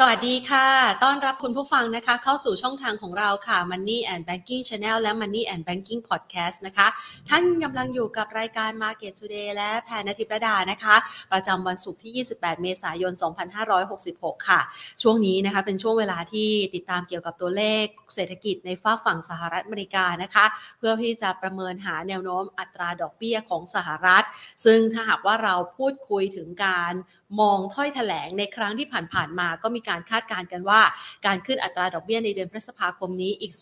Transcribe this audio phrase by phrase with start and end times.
[0.00, 0.68] สวัสดีค่ะ
[1.04, 6.88] ต้อนรับคุณผู้ฟังนะคะ เข้าสู่ช่องทางของเราค่ะ Money and Banking Channel และ Money and Banking Podcast นะคะ
[7.28, 10.96] ท่านกำลังอยู่กับรายการ Market Today และแพนนทิประดานะคะ
[11.32, 13.12] ประจำวันศุกร์ที่ 28 เมษายน
[13.80, 14.60] 2566 ค่ะ
[15.02, 17.84] ช่วงนี้นะคะเป็นช่วงเวลาที่ติดตามเกี่ยวกับตัวเลข
[18.14, 20.44] เศรษฐกิจในฝากฝั่งสหรัฐอเมริกานะคะ
[20.78, 24.24] เพื่อที่จะประเมินหาแนวโน้มอัตราดอกเบี้ยของสหรัฐ
[24.64, 26.94] ซึ่งถ้าหากว่าเราพูดคุยถึงการ
[27.40, 30.80] มองถ้อยแถลงในครั้งที่ผ่านๆมาก็มีการคาดการณ์กันว่า
[31.26, 33.52] การขึ้นอัตราดอกเบี้ยในเดือนพฤษภาคมนี้อีก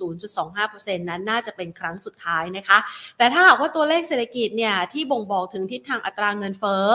[0.50, 2.78] 0.25%นั้นน่าจะเป็นครั้งสุดท้ายนะคะ
[3.18, 6.86] แต่ถ้าหากว่าตัวเลขเศรษฐกิจเนี่ยที่บ่งบอกถึงทิศทางอัตราเงินเฟ้อ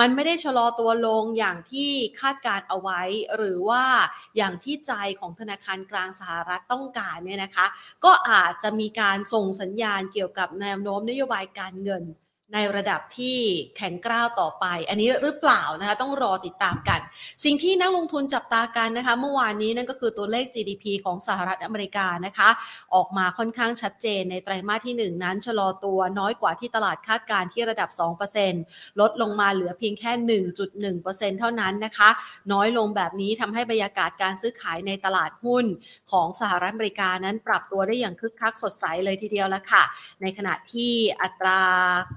[0.00, 3.02] มันไม่ได้ชะลอตัวลงอย่างที่คาดการเอาไว้
[3.36, 3.84] หรือว่า
[4.36, 7.66] อย่างที่ใจของธนาคารกลางสหรัฐต้องการเนี่ยนะคะ
[8.04, 12.04] ก็อาจจะมีการส่งสัญญาณเกี่ยวกับแนวโน้มนโยบายการเงิน
[12.54, 13.38] ในระดับที่
[13.76, 17.00] แข็งกร้าวต่อไป อันนี้หรือเปล่านะคะต้องรอติดตามกัน
[17.44, 22.48] สิ่งที่นักลงทุนจับตากันนะคะ เมื่อวานนี้นั่นก็คือตัวเลข GDP ของสหรัฐอเมริกานะคะ
[22.94, 27.90] ออกมาค่อนข้างชัดเจนในไตรมาสที่ 1 นั้นชะลอตัวน้อยกว่าที่ตลาดคาดการที่ระดับ
[28.44, 30.12] 2%ลดลงมาเหลือเพียงแค่
[30.92, 32.10] 1.1%เท่านั้นนะคะ
[32.52, 35.64] น้อยลงแบบนี้ทำให้บรรยากาศการซื้อขายในตลาดหุ้น
[36.10, 39.82] ของสหรัฐอเมริกานั้นปรับตัวได้อย่างคึกคักสดใสเลยทีเดียวละค่ะ
[40.22, 40.92] ในขณะที่
[41.22, 41.60] อัตรา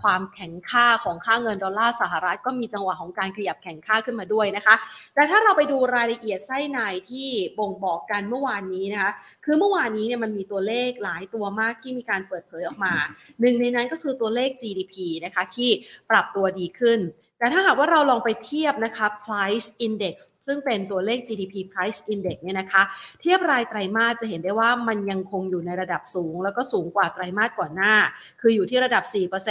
[0.02, 4.76] ความความแข็งค่าของค่าเงินดอลลาร์สหรัฐก็มีจังหวะของการขยับแข็งค่าขึ้นมาด้วยนะคะ
[5.14, 7.28] แต่ถ้าเราไปดูรายละเอียดไส้ในที่
[7.60, 9.12] บ่งบอกกันเมื่อวานนี้นะคะ
[9.46, 12.94] คือเมื่อวานนี้เนี่ยมันมีตัวเลขหลายตัวมากที่มีการเปิดเผยออกมา
[13.42, 15.70] หนึ่งในนั้นก็คือตัวเลข GDP นะคะที่
[16.10, 17.00] ปรับตัวดีขึ้น
[17.40, 22.84] แต่ถ้าหากว่าเราลองไปเทียบนะคะ price index ซึ่งเป็นตัวเลข GDP price index เนี่ยนะคะ
[23.22, 27.94] เทียบรายไตรมาสจะเห็นได้ว่ามันยังคงอยู่ในระดับสูง แล้วก็สูงกว่าไตรมาสก่อนหน้า
[28.42, 29.04] คืออยู่ที่ระดับ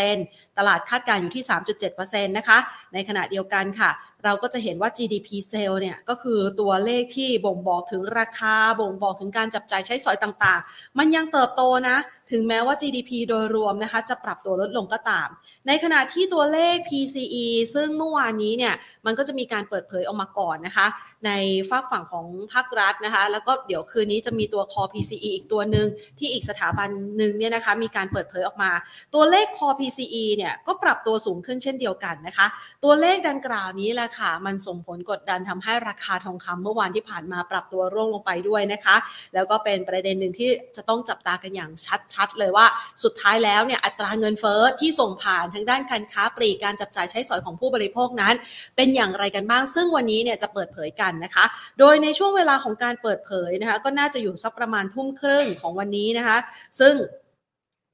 [0.06, 1.45] 4%ตลาดคาดการอยู่ที่
[1.91, 2.58] 3.7%นะคะ
[2.95, 3.91] ในขณะเดียวกันค่ะ
[4.25, 11.97] เราก็จะเห็นว่า GDP sale เนี่ยก็คือตัวเลขที่บ่งบอกถึงราคา บ่งบอกถึงการจับจ่ายใช้สอยต่างๆ มันยังเติบโตนะ
[12.30, 15.29] ถึงแม้ว่า GDP โดยรวมนะคะจะปรับตัวลดลงก็ตาม
[15.67, 18.74] ในขณะที่ตัวเลข PCE ซึ่งเมื่อวานนี้เนี่ย
[19.07, 20.77] มันก็จะมีการเปิดเผยออกมาก่อนนะคะ
[21.27, 21.30] ใน
[21.70, 25.86] ฝากฝั่งของภาครัฐนะคะแล้วก็เดี๋ยวคืนนี้จะมีตัว core PCE อีกตัวหนึ่ง
[26.18, 28.70] ที่อีกสถาบันหนึ่งเนี่ยนะคะมีการเปิดเผยออกมา
[29.14, 32.46] ตัวเลข core PCE เนี่ยก็ปรับตัวสูงขึ้นเช่นเดียวกันนะคะ
[32.84, 38.96] ตัวเลขดังกล่าวนี้แหละค่ะมันส่งผลกดดันทำให้ราคาทองคำเมื่อวานที่ผ่านมาปรับตัวร่วงลงไปด้วยนะคะ
[39.34, 41.70] แล้วก็เป็นประเด็นหนึ่งที่จะต้องจับตากันอย่าง
[42.14, 42.67] ชัดๆเลยว่า
[43.05, 48.34] สุดท้ายแล้วเนี่ยอัตราเงินเฟ้อที่ส่งผ่านทางด้านการค้าปลีกการจับจ่ายใช้สอยของผู้บริโภคนั้น
[48.77, 51.45] เป็นอย่างไรกันบ้างซึ่งวันนี้เนี่ยจะเปิดเผยกันนะคะ
[51.79, 56.39] โดยในช่วงเวลาของการเปิดเผยนะคะ ก็น่าจะอยู่สักประมาณทุ่มครึ่งของวันนี้นะคะ
[56.80, 56.95] ซึ่ง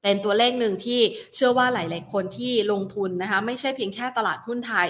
[0.05, 1.01] เป็นตัวเลขหนึ่งที่
[1.35, 4.87] เชื่อว่าหลาย ๆ คนที่ลงทุนนะคะไม่ใช่เพียงแค่ตลาดหุ้นไทย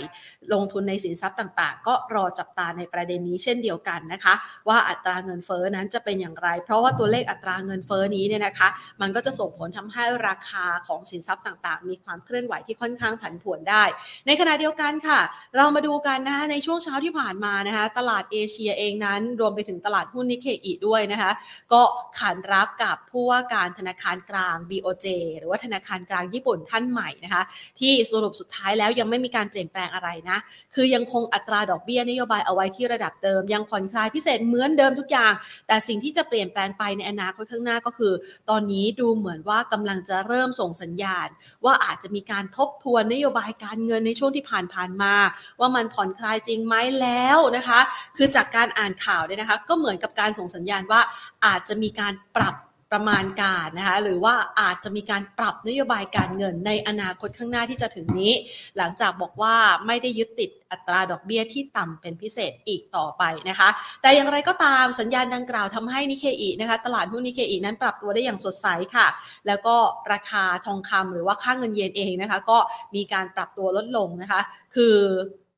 [0.53, 4.33] ลงทุนในสินทรัพย์ต่าง ๆ ก็รอจับตาในประเด็นนี้เช่นเดียวกันนะคะ
[4.67, 8.67] ว่าอัตราเงินเฟ้อนั้นจะเป็นอย่างไร เพราะว่าตัวเลขอัตราเงินเฟ้อนี้เนี่ยนะคะ
[9.01, 13.83] มันก็จะส่งผลทำให้ราคาของสินทรัพย์ต่าง ๆ มีความเคลื่อนไหวที่ค่อนข้างผันผวนได้
[14.27, 15.19] ในขณะเดียวกันค่ะ
[15.57, 21.31] เรามาดูกันนะคะในช่วงเช้าที่ผ่านมานะคะตลาดเอเชียเองนั้น รวมไปถึงตลาดหุ้นนิเคอีด้วยนะคะ
[21.73, 21.81] ก็
[22.19, 25.04] ขานรับกับผู้ว่าการธนาคารกลาง BOJ
[25.37, 27.43] หรือว่าธนาคารกลางญี่ปุ่นท่านใหม่นะคะ
[27.79, 30.37] ที่สรุปสุดท้ายแล้วยังไม่มีการเปลี่ยนแปลงอะไรนะ
[30.73, 35.33] คือยังคงอัตราดอกเบี้ยนโยบายเอาไว้ที่ระดับเดิม ยังผ่อนคลายพิเศษเหมือนเดิมทุกอย่าง
[35.67, 38.13] แต่สิ่งที่จะเปลี่ยนแปลงไปในอนาคตข้างหน้าก็คือ
[38.49, 41.27] ตอนนี้ดูเหมือนว่ากำลังจะเริ่มส่งสัญญาณ
[41.65, 45.13] ว่าอาจจะมีการทบทวนนโยบายการเงินในช่วงที่ผ่านๆมา
[45.59, 47.79] ว่ามันผ่อนคลายจริงไหมแล้วนะคะ
[48.17, 51.01] คือจากการอ่านข่าวเนี่ยนะคะ ก็เหมือนกับการส่งสัญญาณว่า
[51.45, 52.55] อาจจะมีการปรับ
[52.91, 58.33] ประมาณการนะคะหรือว่าอาจจะมีการปรับนโยบายการเงินในอนาคตข้างหน้าที่จะถึงนี้
[58.77, 59.55] หลังจากบอกว่า
[59.87, 63.69] ไม่ได้ยึดติดอัตราดอกเบี้ยที่ต่ำเป็นพิเศษอีกต่อไปนะคะ
[64.01, 69.07] แต่อย่างไรก็ตามสัญญาณดังกล่าวทำให้นิเคอีนะคะตลาดหุ้นนิเคอีนั้นปรับตัวได้อย่างสดใสค่ะ
[69.47, 69.75] แล้วก็
[70.13, 72.57] ราคาทองคำหรือว่าค่าเงินเยนเองนะคะ ก็
[72.95, 74.41] มีการปรับตัวลดลงนะคะ
[74.75, 74.95] คือ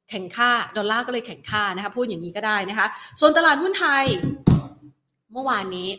[0.09, 2.87] แข่งค่าดอลลาร์ก็เลยแข่งค่านะคะพูดอย่างนี้ก็ได้นะคะ
[3.19, 4.05] ส่วนตลาดหุ้นไทย
[5.31, 5.89] เมื่อวานนี้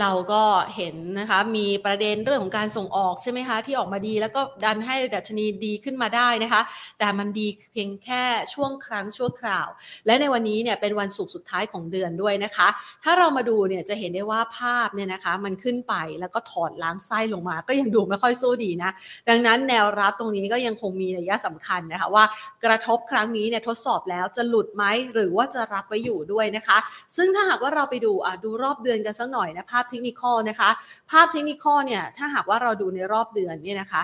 [0.00, 0.42] เราก็
[0.76, 6.62] เห็นนะคะมีประเด็นเรื่องของการส่งออกใช่ไหมคะที่ออกมาดี แล้วก็ดันให้ดัชนีดีขึ้นมาได้นะคะ
[6.98, 8.22] แต่มันดีเพียงแค่
[8.54, 9.68] ช่วงครั้งชั่วคราว
[10.06, 12.68] และในวันนี้เนี่ยเป็นวันศุกร์สุดท้ายของเดือนด้วยนะคะ
[13.04, 18.90] ถ้าเรามาดูเนี่ยจะเห็นได้ว่าภาพเนี่ยนะคะ มันขึ้นไปแล้วก็ถอดล้างไส้ลงมา ก็ยังดูไม่ค่อยสู้ดีนะ
[19.28, 22.24] ดังนั้นแนวรับตรงนี้ก็ยังคงมีนัยสำคัญนะคะว่า
[22.64, 26.78] กระทบครั้งนี้เนี่ยทดสอบแล้วจะหลุดไหมหรือว่าจะรับไว้อยู่ด้วยนะคะ
[27.16, 30.70] ซึ่งถ้าหากว่าเราไปดูอะดูรอบเดือนกันสักหน่อยนะภาพเทคนิคนะคะ
[31.10, 34.02] ภาพเทคนิคเนี่ยถ้าหากว่าเราดูในรอบเดือนเนี่ยนะคะ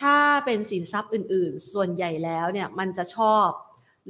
[0.00, 0.16] ถ้า
[0.46, 3.48] เป็นสินทรัพย์อื่น ๆ ส่วนใหญ่แล้วเนี่ยมันจะชอบ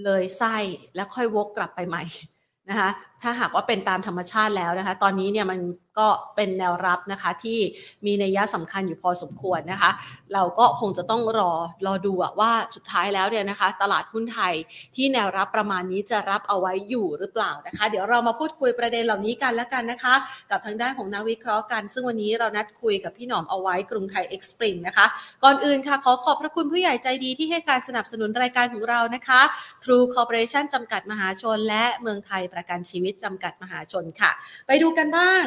[0.05, 0.57] เลยไส้
[0.95, 2.03] แล้วค่อยวกกลับไปใหม่
[2.71, 2.91] นะคะ
[3.23, 5.59] ถ้าหากว่าเป็นตามธรรมชาติแล้วนะคะ ตอนนี้เนี่ยมัน
[6.01, 7.59] ก็เป็นแนวรับนะคะที่
[8.07, 9.91] มีนัยยะสำคัญอยู่พอสมควรนะคะ
[10.35, 11.53] เราก็คงจะต้องรอ
[11.87, 14.55] รอดูว่าสุดท้ายแล้วเนี่ยนะคะ ตลาดหุ้นไทย
[14.97, 20.15] ที่แนวรับประมาณนี้จะรับเอาไว้อยู่หรือเปล่านะคะ เดี๋ยวเรามาพูดคุยประเด็นเหล่านี้กันแล้วกันนะคะ
[20.51, 25.07] กับทางด้านของนักวิเคราะห์กัน ซึ่งวันนี้เรานัดคุยกับพี่หนอมเอาไว้กรุงไทยเอ็กซ์ปริงนะคะ
[25.45, 29.41] ก่อนอื่นค่ะขอขอบพระคุณผู้ใหญ่ใจดีที่ให้การสนับสนุนรายการของเรานะคะ
[29.83, 34.31] True Corporation จำกัดมหาชน และเมืองไทยประกันชีวิตจำกัดมหาชนค่ะ
[34.67, 35.45] ไปดูกันบ้าง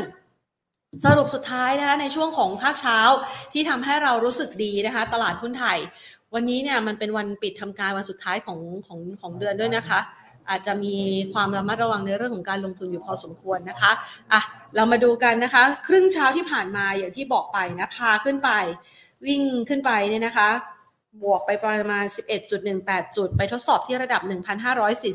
[1.05, 2.99] สรุปสุดท้ายนะคะในช่วงของภาคเช้า
[3.53, 5.77] ที่ทำให้เรารู้สึกดีนะคะ ตลาดหุ้นไทย
[6.33, 9.99] วันนี้เนี่ยมันเป็นวันปิดทำการวันสุดท้ายของของของเดือนด้วยนะคะ
[10.49, 10.95] อาจจะมี
[11.33, 13.91] ความระมัดระวังในเรื่องของการลงทุนอยู่พอสมควรนะคะ
[14.31, 14.41] อะ
[14.75, 18.49] เรามาดูกันนะคะ ครึ่งเช้าที่ผ่านมาอย่างที่บอกไปนะพาขึ้นไป
[19.25, 20.49] วิ่งขึ้นไปเนี่ยนะคะ
[21.21, 22.05] บวกไปประมาณ
[22.61, 24.21] 11.18 จุด ไปทดสอบที่ระดับ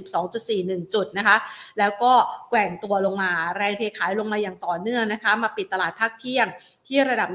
[0.00, 1.37] 1,542.41 จุดนะคะ
[1.79, 2.12] แล้วก็
[2.49, 6.47] แกว่งตัวลงมา แรงเทขายลงมาอย่างต่อเนื่องนะคะ มาปิดตลาดภาคเที่ยง
[6.87, 7.29] ที่ระดับ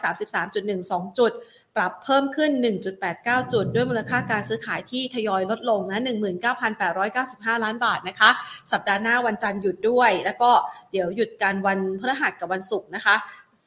[0.00, 1.32] 1,533.12 จุด
[1.76, 2.50] ปรับเพิ่มขึ้น
[3.02, 6.02] 1.89 จุด ด้วยมูลค่าการซื้อขายที่ทยอยลดลงนะ
[6.82, 8.30] 19,895 ล้านบาทนะคะ
[8.72, 10.50] สัปดาห์หน้าวันจันทร์หยุดด้วย แล้วก็
[10.92, 13.14] เดี๋ยวหยุดการวันพฤหัสกับวันศุกร์นะคะ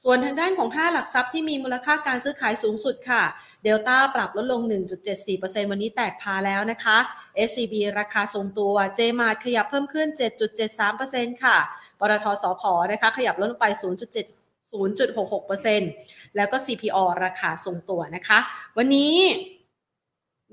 [0.03, 3.23] ส่วนทางด้านของ 5 หลักทรัพย์ที่มีมูลค่าการซื้อขายสูงสุดค่ะ
[3.63, 4.61] เดลต้าปรับลดลง
[5.17, 6.97] 1.74%วันนี้แตกพาแล้วนะคะ
[7.47, 10.07] SCB ราคาทรงตัว j m a r t ขยับเพิ่มขึ้น
[10.75, 11.57] 7.73%ค่ะ
[11.99, 13.85] ปตทสพนะคะ ขยับลดลงไป 0.7
[14.71, 18.39] 0.66%แล้วก็ CPO ราคาทรงตัวนะคะ
[18.77, 19.15] วันนี้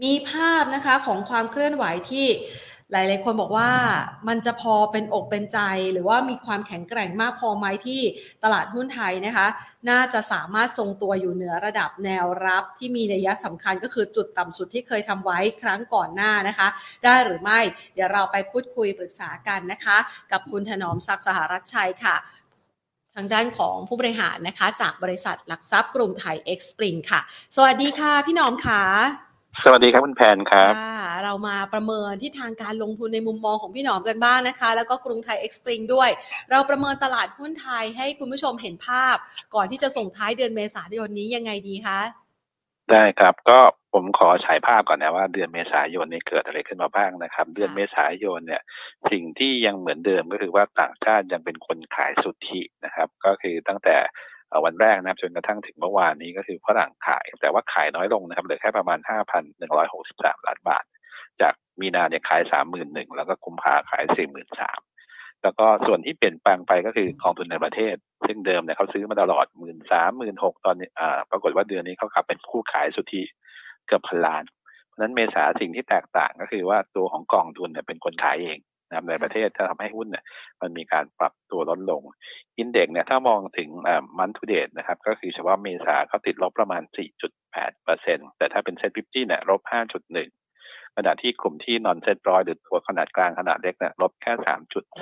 [0.02, 2.26] มีภาพนะคะของความเคลื่อนไหวที่
[2.92, 3.70] หลาย ๆ คนบอกว่า
[4.28, 5.58] มันจะพอเป็นอกเป็นใจ
[5.92, 8.00] หรือว่ามีความแข็งแกร่งมากพอไหมที่
[8.44, 9.46] ตลาดหุ้นไทยนะคะ
[9.90, 16.68] น่าจะสามารถทรงตัวอยู่เหนือระดับแนวรับที่มีนัยสำคัญก็คือจุดต่ำสุดที่เคยทำไว้ครั้งก่อนหน้านะคะ
[17.04, 17.60] ได้หรือไม่
[17.94, 19.96] เดี๋ยวเราไปพูดคุยปรึกษากันนะคะ
[20.32, 22.16] กับคุณถนอมศักดิ์สหรัชชัยค่ะ
[23.16, 27.20] ทางด้านของผู้บริหารนะคะ จากบริษัทหลักทรัพย์กรุงไทยเอ็กซ์ปริงค่ะ
[27.56, 30.72] สวัสดีค่ะ พี่น้อมค่ะ สวัสดีครับคุณแพนครับ
[31.24, 36.10] เรามาประเมินที่ทางการลงทุนในมุมมองของพี่หนอมกันบ้างนะคะ แล้วก็กรุงไทยเอ็กซ์ปริงด้วย
[36.50, 39.16] เราประเมินตลาดหุ้นไทยให้คุณผู้ชมเห็นภาพ
[39.54, 42.00] ก่อนที่จะส่งท้ายเดือนเมษายนนี้ยังไงดีคะ
[42.90, 43.58] ได้ครับก็
[43.92, 48.62] ผมขอฉายภาพก่อนนะว่าเดือนเมษายนนี้เกิดอะไรขึ้นมาบ้างนะครับ เดือนเมษายนเนี่ย
[49.10, 53.96] สิ่งที่ยังเหมือนเดิมก็คือว่าต่างชาติยังเป็นคนขายสุทธินะครับ ก็คือตั้งแต่
[54.64, 58.98] วันแรกนะครับจนกระทั่งถึงเมื่อวานนี้ก็คือฝรั่งขาย แต่ว่าขายน้อยลงนะครับเหลือแค่ประมาณ
[59.72, 60.84] 5,163 ล้านบาท
[61.40, 62.42] จากมีนาเนี่ยขาย
[62.78, 64.04] 31,000แล้วก็กุมภาขาย
[64.72, 67.94] 43,000แล้วก็ส่วนที่เปลี่ยนแปลงไปก็คือกองทุนในประเทศ
[68.26, 73.22] ซึ่งเดิมเนี่ยเขาซื้อมาตลอด 1 3 0 0 0 6 0ตอนนี้อ่าปรากฏว่าเดือนนี้เขาขับเป็นคู่ขายสุทธิ
[73.86, 74.42] เกือบพันล้าน
[74.88, 78.58] เพราะนั้นเมษาสิ่งที่แตกต่างก็คือว่าตัวของกองทุนเนี่ยเป็นคนขายเอง
[78.92, 80.24] นะครับในประเทศจะทำให้หุ้นเนี่ย
[80.60, 82.02] มันมีการปรับตัวลดลง
[82.58, 83.68] อินเด็กเนี่ยถ้ามองถึง
[84.18, 86.82] มันทูเดตนะครับก็คือเฉพาะเมษาเขาติดลบประมาณ
[87.60, 89.60] 4.8%แต่ถ้าเป็น SET fifty เนี่ยลบ
[90.28, 94.32] 5.1 ขณะที่กลุ่มที่ non SET ร้อยหรือตัวขนาดกลางขนาดเล็กเนี่ยลบแค่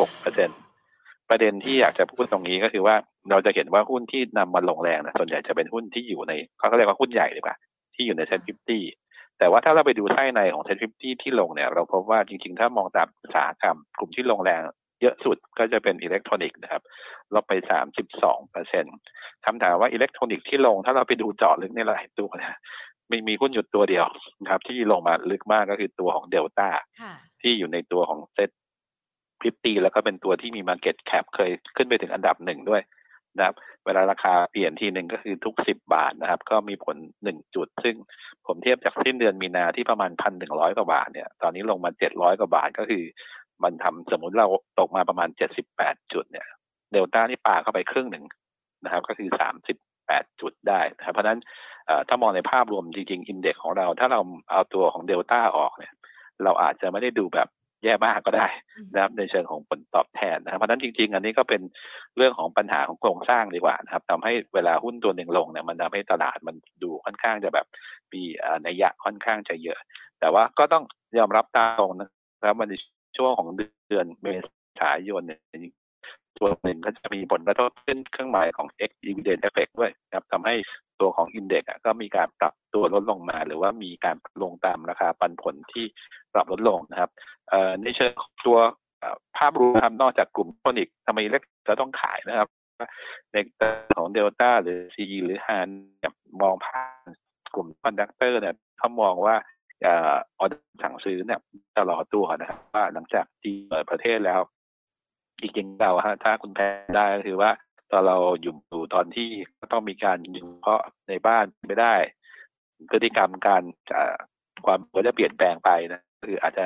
[0.00, 0.34] 3.6%ประ
[1.40, 2.96] เด็นที่อยากจะพูดตรงนี้ก็คือว่า
[3.31, 7.56] เราจะเห็นว่าหุ้นที่นำมาลงแรงนะส่วนใหญ่จะเป็นหุ้นที่อยู่ในเขาเรียกว่าหุ้นใหญ่ดีกว่า
[7.94, 8.82] ที่อยู่ใน SET fifty
[9.40, 14.60] แต่ว่าถ้าเราไปดูไส้ในของ SET fifty ที่ลงเนี่ย เราพบว่าจริงๆ ถ้ามองตามอุตสาหกรรม กลุ่มที่ลงแรง
[15.02, 16.82] เยอะสุดก็จะเป็นอิเล็กทรอนิกส์นะครับ
[17.34, 18.85] ลบไปสามสิบสองเปอร์เซ็น
[19.47, 22.59] คำถามว่าอิเล็กทรอนิกส์ที่ลง ถ้าเราไปดูเจาะลึกในหลายตัวนะ
[23.11, 24.06] มีมีหุ้นอยู่ตัวเดียว
[24.42, 26.68] นะครับที่ลงมาลึกมากก็คือตัวของเดลต้า
[27.42, 28.50] ที่อยู่ในตัวของ SET
[29.40, 32.82] fifty แล้วก็เป็นตัวที่มี market cap เคยขึ้นไปถึงอันดับหนึ่งด้วย
[33.37, 33.54] นะครับ
[33.87, 37.96] เวลาราคาเปลี่ยนทีหนึ่งก็คือทุกสิบบาทนะครับ ก็มีผลหนึ่งจุด ซึ่ง
[38.46, 43.04] ผมเทียบจากสิ้นเดือนมีนาที่ประมาณพันหนึ่งร้อยกว่าบาทเนี่ย ตอนนี้ลงมาเจ็ดร้อยกว่าบาทก็คือ
[43.62, 46.46] มันทำสมมติเราตกมาประมาณเจ็ดสิบแปดจุดเนี่ย
[46.92, 48.25] เดลต้านี่ปาเข้าไปครึ่งหนึ่ง
[48.84, 51.40] นะครับ ก็คือสามสิบแปดจุดได้นะครับเพราะฉะนั้น
[52.08, 54.20] ถ้ามองในภาพรวมจริงๆอินเด็กของเรา ถ้าเรา
[54.50, 55.92] เอาตัวของเดลต้าออกเนี่ย
[56.44, 57.49] เราอาจจะไม่ได้ดูแบบ
[57.82, 58.46] แย่มากก็ได้
[58.92, 61.62] นะครับในเชิงของผลตอบแทนนะครับเพราะนั้นจริง ๆ อันนี้ก็เป็น
[62.16, 67.66] เรื่องของปัญหาของโครงสร้างดีกว่านะครับทำให้เวลาหุ้นตัวหนึ่งลงเนี่ยมันทำให้ตลาดมันดูค่อนข้างจะแบบ
[68.12, 68.22] มี
[68.66, 69.78] นัยยะค่อนข้างจะเยอะ
[70.20, 70.84] แต่ว่าก็ต้อง
[71.18, 72.08] ยอมรับตรงนะ
[72.46, 72.75] ครับมันใน
[73.16, 73.49] ช่วงของ
[73.88, 74.26] เดือนเม
[74.80, 75.40] ษายนเนี่ย
[76.38, 80.54] ตัวหนึ่งก็จะมีผลกระทบขึ้นเครื่องหมายของ X dividend effect ด้วยนะครับทำให้
[81.00, 85.85] ตัวของอินเด็กซ์ก็มีการปรับตัวลดลงมา หรือว่ามีการลงตามราคาปันผลที่
[86.35, 87.11] ปรับลดลงนะครับ
[87.83, 88.12] ในเชิง
[88.47, 88.59] ตัว
[89.37, 92.49] ภาพรวมนอกจากกลุ่มโทนิกทำไมเล็กจะต้องขายนะครับ
[93.33, 93.37] ใน
[93.97, 95.69] ของเดลต้าหรือซีหรือฮาน
[96.42, 97.09] มองผ่าน
[97.54, 99.35] กลุ่มคอนดักเตอร์เนี่ยเขามองว่า
[99.87, 99.88] อ
[100.38, 101.40] อเดอร์สั่งซื้อเนี่ย
[101.75, 104.40] จะรอตัวนะครับ ว่าหลังจากจีนเปิดประเทศแล้ว
[105.40, 107.50] จริงๆเราฮะถ้าคุณแพ้ได้ก็คือว่า
[107.92, 108.54] ตอนเราอยู่
[108.94, 109.28] ตอนที่
[109.73, 111.94] ต้องมีการยิงเพาะในบ้านไม่ได้
[112.90, 113.62] พฤติกรรมการ
[114.64, 116.64] ความก็จะเปลี่ยนแปลงไปนะคืออาจจะ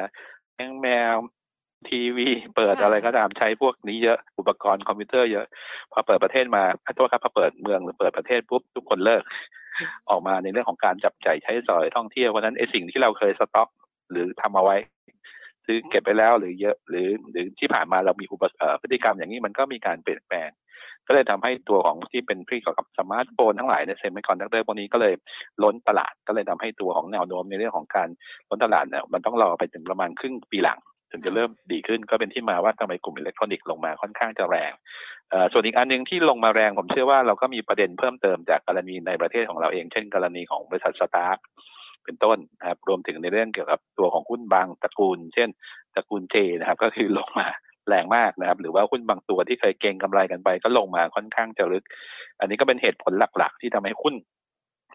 [0.54, 1.14] แมงแมว
[1.88, 5.46] ทีวีเปิดอะไรก็ตามใช้พวกนี้เยอะอุปกรณ์คอมพิวเตอร์เยอะ
[5.92, 6.64] พอเปิดประเทศมา
[6.96, 9.22] โทษครับพอเปิดเมืองหรือเปิดประเทศปุ๊บทุกคนเลิก
[10.10, 13.68] ออกมาในเรื่องของการจับจ่ายใช้สอยท่องเที่ยวเพราะนั้นไอสิ่งที่เราเคยสต็อก
[14.10, 14.76] หรือทำเอาไว้
[15.66, 18.44] ซื้อเก็บไปแล้วหรือเยอะหรือหรือที่ผ่านมาเรามีอุป
[18.80, 20.50] พฤติกรรมอย่างนี้มันก็มีการเปลี่ยนแปลง
[21.06, 25.14] ก็เลยทำให้ตัวของที่เป็นพี่เกี่ยวกับสมาร์ทโฟนทั้งหลายใน semiconductor พวกนี้ก็เลย
[25.62, 28.08] ล้นตลาดก็เลยทำให้ตัวของแนวโน้มในเรื่องของการ
[28.48, 30.78] ล้นตลาดเนี่ยมันต้องรอไปถึงประมาณครึ่งปีหลัง
[31.10, 34.72] ถึงจะเริ่มดีขึ้นก็เป็นที่มาว่าทำไมกลุ่มอิเล็กทรอนิกส์ลงมาค่อนข้างจะแรง
[35.52, 41.44] ส่วนอีกอันหนึ่งที่ลงมาแรงผมเชื่อว่าเราก็มีประเด็นเพิ่มเติมจากกรณีในประเทศของเราเอง เช่น กรณีของบริษัทสตาร์
[42.04, 45.48] เป็นต้นนะครับรวมถึงในเรื่องเกี่ยวกับตัวของหุ้นบางตระกูล เช่น
[45.94, 47.48] ตระกูลเจนะครับก็คือลงมา
[47.88, 51.84] แรงมากนะครับ หรือว่าหุ้นบางตัวที่เคยเก็งกำไรกันไป ก็ลงมาค่อนข้างจะลึก
[52.40, 54.14] อันนี้ก็เป็นเหตุผลหลักๆ ที่ทำให้หุ้น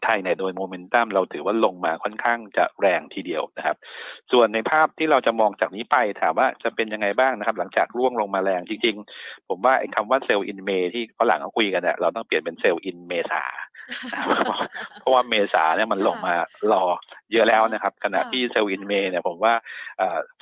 [0.06, 3.78] ไทยเนี่ยโดยโมเมนตัมเราถือว่าลงมาค่อนข้างจะแรงทีเดียวนะครับ
[4.32, 13.44] ส่วนในภาพที่เราจะมองจากนี้ไปถามว่าจะเป็นยังไงบ้างนะครับ หลังจากร่วงลงมาแรงจริง ๆ ผมว่าไอ้คำว่า sell in May ที่ฝรั่งเขาคุยกันเนี่ยเราต้องเปลี่ยนเป็น sell in เมษา
[15.00, 16.34] เพราะว่าเมษาเนี่ยมันลงมา
[16.72, 16.84] รอ
[17.32, 19.54] เยอะแล้วนะครับ ขณะที่ sell in May เนี่ยผมว่า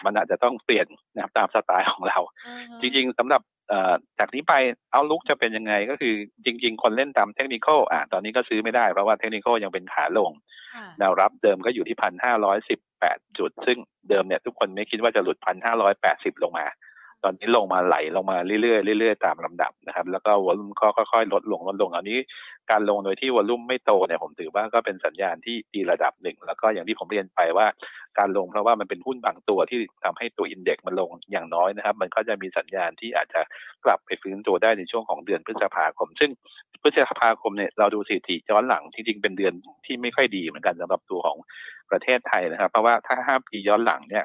[0.06, 2.18] มันอาจจะต้องเปลี่ยนนะครับตามสไตล์ของเรา
[2.82, 3.42] จริง ๆสำหรับ
[4.20, 4.54] จากนี้ไป
[4.92, 6.14] outlook จะเป็นยังไงก็คือ
[6.46, 10.32] จริง ๆ คนเล่นตามเทคนิคอะตอนนี้ก็ซื้อไม่ได้เพราะว่าเทคนิคยังเป็นขาลง
[11.00, 13.78] แนวรับเดิมก็อยู่ที่พันห้าร้อยสิบแปดจุด ซึ่ง
[14.10, 16.66] เดิมเนี่ยทุกคนไม่คิดว่าจะหลุดพันห้าร้อยแปดสิบลงมา
[17.24, 22.20] ตอนนี้ลงมาไหลลงมาเรื่อยๆเรื่อยๆตามลำดับนะครับ แล้วก็วอลุ่มก็ค่อยๆลดลงลดลงอันนี้
[22.72, 27.68] การลงโดยที่วอลุ่มไม่โตเนี่ยผมถือว่าก็เป็นสัญญาณที่ดีระดับหนึ่ง แล้วก็อย่างที่ผมเรียนไปว่า
[28.18, 33.42] การลงเพราะว่ามันเป็นหุ้นบางตัวที่ทำให้ตัวอินเด็กซ์มันลงอย่างน้อยนะครับ มันก็จะมีสัญญาณที่อาจจะ
[33.86, 36.32] กลับไปฟื้นตัวได้ในช่วงของเดือนพฤษภาคม ซึ่ง
[36.84, 39.54] พฤษภาคมเนี่ยเราดูสถิติย้อนหลังจริงๆเป็นเดือน
[39.86, 41.38] ที่ไม่ค่อยดีเหมือนกันสำหรับตัวของ
[41.92, 44.24] ประเทศไทยนะครับ เพราะว่าถ้าห้าปีย้อนหลังเนี่ย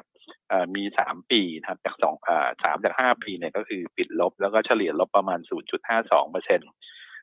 [0.75, 2.15] มีสามปีนะครับจากสอง
[2.63, 5.39] สามจากห้าปีเนี่ยก็คือปิดลบแล้วก็เฉลี่ยลบประมาณ
[5.85, 6.69] 0.52เปอร์เซ็นต์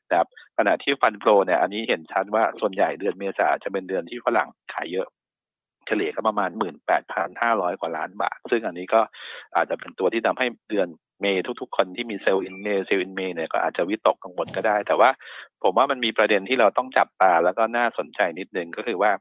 [0.09, 0.27] นะครับ
[0.57, 5.07] ขณะที่ฟันโฟเนี่ยอันนี้เห็นชัดว่าส่วนใหญ่เดือนเมษาจะเป็นเดือนที่ฝรั่งขายเยอะ
[5.87, 6.49] เฉลี่ยก็ประมาณ
[7.15, 9.01] 18,500กว่าล้านบาท ซึ่งอันนี้ก็
[9.55, 10.87] อาจจะเป็นตัวที่ทำให้เดือน
[11.21, 15.09] May ทุกๆ คนที่มี sell in May sell in May เนี่ยก็อาจจะวิตกกังวลก็ได้ แต่ว่า
[15.63, 19.11] ผมว่ามันมีประเด็นที่เราต้องจับตาแล้วก็น่าสนใจนิดนึงก็คือว่า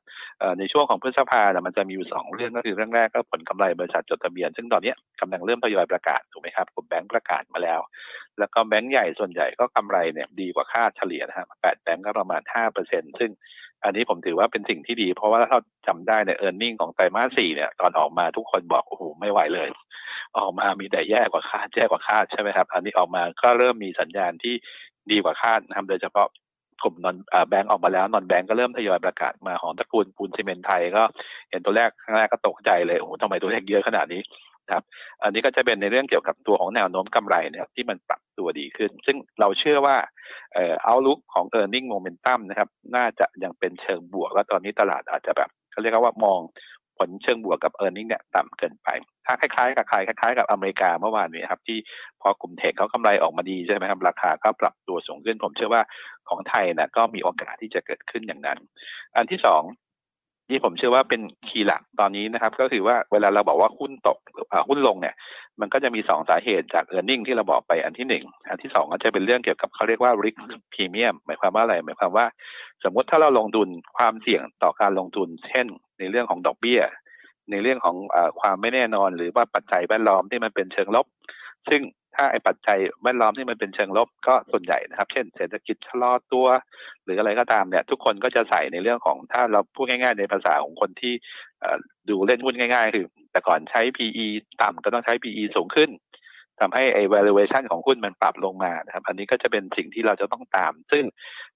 [0.59, 7.80] ในช่วงของพฤษภาเนี่ยมันจะมีอยู่สองเรื่องก็คือเรื่องแรกก็ผลกำไรบริษัทจดทะเบียน ซึ่งตอนนี้กำลังเริ่มทยอยประกาศถูกไหมครับกลุ่มแบงก์ประกาศมาแล้ว
[8.38, 13.30] แล้วก็แบงก์ใหญ่ส่วนใหญ่ก็กำไรเนี่ยดีกว่าคาดเฉลี่ยนะครับแปดแบงก์ก็ประมาณห้าเปอร์เซ็นซึ่ง
[13.85, 19.69] อันนี้ผมถือว่าเป็นสิ่งที่ดี เพราะว่าถ้าจำได้ใน earning ของไตรมาสสี่เนี่ยตอนออกมาทุกคนบอกโอ้โหไม่ไหวเลย
[20.39, 24.55] ออกมามีแต่แย่กว่าคาดแย่กว่าคาดใช่ไหมครับ อันนี้ออกมาก็เริ่มมีสัญญาณที่
[25.11, 26.27] ดีกว่าคาดนะครับโดยเฉพาะ
[26.83, 27.17] กลุ่มนอน
[27.49, 31.03] แบงก์ออกมาแล้วนอนแบงก์ก็เริ่มทยอยประกาศมาของตระกูลปูนซีเมนไทยก็
[31.51, 34.23] เห็นตัวแรกครั้งแรกก็ตกใจเลยโอ้โหทำไมตัวเลขเยอะขนาดนี้
[34.71, 34.83] ครับ
[35.23, 39.97] อันนี้ก็จะเป็นในเรื่องเกี่ยวกับตัวของแนวโน้มกำไรเนี่ยที่มันปรับตัวดีขึ้น ซึ่งเราเชื่อว่า
[40.55, 46.41] เอ่อเอาลุกของ e a r n i n g momentum นะครับ น่าจะยังเป็นเชิงบวก แล้วตอนนี้ตลาดอาจจะแบบเขาเรียกว่ามอง
[47.00, 48.88] ผลเชิงบวกกับ e a r n i n g เนี่ยต่ำเกินไป
[49.26, 51.78] ถ้าคล้ายๆกับใครคล้ายๆกับอเมริกาเมื่อวานนี้ครับที่
[52.23, 55.83] พอกลุ่มเทคเขากำไรออกมาดีใช่ไหมครับราคาก็ปรับตัวสูงขึ้น ผมเชื่อว่า
[56.28, 58.59] ของไทยนะก็มีโอกาสที่จะเกิดขึ้นอย่างนั้น
[59.16, 59.62] อันที่สอง
[60.49, 64.19] ที่ผมเชื่อว่าเป็นคีย์หลักตอนนี้นะครับ ก็คือว่าเวลาเราบอกว่าหุ้นตก
[64.69, 65.14] หุ้นลงเนี่ย
[65.61, 70.38] มันก็จะมีสองสาเหตุจากเออร์เน็งที่เราบอกไปอันที่หนึ่งอันที่สองก็จะเป็นเรื่องเกี่ยวกับเขาเรียกว่า risk
[70.73, 72.26] premium หมายความว่าอะไรหมายความว่า
[72.85, 75.66] สมมติถ้าเราลงทุนความเสี่ยงต่อการลงทุน เช่น
[76.00, 76.80] ในเรื่องของดอกเบี้ย
[77.50, 81.07] ในเรื่องของอความไม่แน่นอน หรือว่าปัจจัยแวดล้อมที่มันเป็นเชิงลบ
[81.69, 81.83] ซึ่ง
[82.16, 86.47] ถ้าไอ้ปัจจัยแวดล้อมที่มันเป็นเชิงลบก็ส่วนใหญ่นะครับ เช่นเศรษฐกิจชะลอตัว
[87.04, 91.14] หรืออะไรก็ตามเนี่ย ทุกคนก็จะใส่ในเรื่องของถ้าเราพูดง่าย ๆ ในภาษาของคนที่
[92.09, 94.26] ดูเล่นหุ้นง่าย ๆ คือ แต่ก่อนใช้ PE
[94.62, 95.90] ต่ำก็ต้องใช้ PE สูงขึ้น
[96.61, 101.05] ทำให้ไอ้ valuation ของหุ้นมันปรับลงมานะครับ อันนี้ก็จะเป็นสิ่งที่เราจะต้องตาม ซึ่ง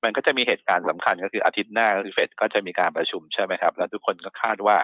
[0.04, 4.76] มันก็จะมีเหตุการณ์สำคัญก็คืออาทิตย์หน้าก็คือเฟดก็จะมีการประชุมใช่ไหมครับ แล้วทุกคนก็คาดว่า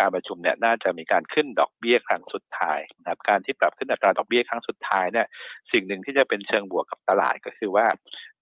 [0.00, 5.26] การประชุมเนี่ยน่าจะมีการขึ้นดอกเบี้ยครั้งสุดท้ายนะครับ การที่ปรับขึ้นอัตราดอกเบี้ยครั้งสุดท้ายเนี่ย
[5.72, 7.86] สิ่งหนึ่งที่จะเป็นเชิงบวกกับตลาดก็คือว่า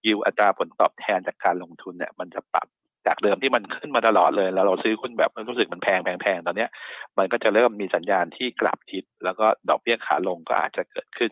[0.05, 2.67] ยิวอัตราผลตอบแทนจากการลงทุนเนี่ยมันจะปรับ
[3.07, 6.67] จากเดิมที่มันขึ้นมาตลอดเลยแล้วเราซื้อหุ้นแบบรู้สึกมันแพงแพงแพงตอนนี้
[7.17, 11.31] มันก็จะเริ่มมีสัญญาณที่กลับทิศแล้วก็ดอกเบี้ยขาลงก็อาจจะเกิดขึ้น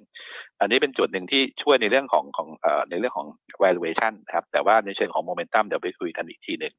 [0.60, 3.28] อันนี้เป็นจุดหนึ่งที่ช่วยในเรื่องของของเอ่อในเรื่องของ
[3.64, 6.74] valuation ครับแต่ว่าในเชิงของ momentum เดี๋ยวไปคุยกันอีกทีหนึ่ง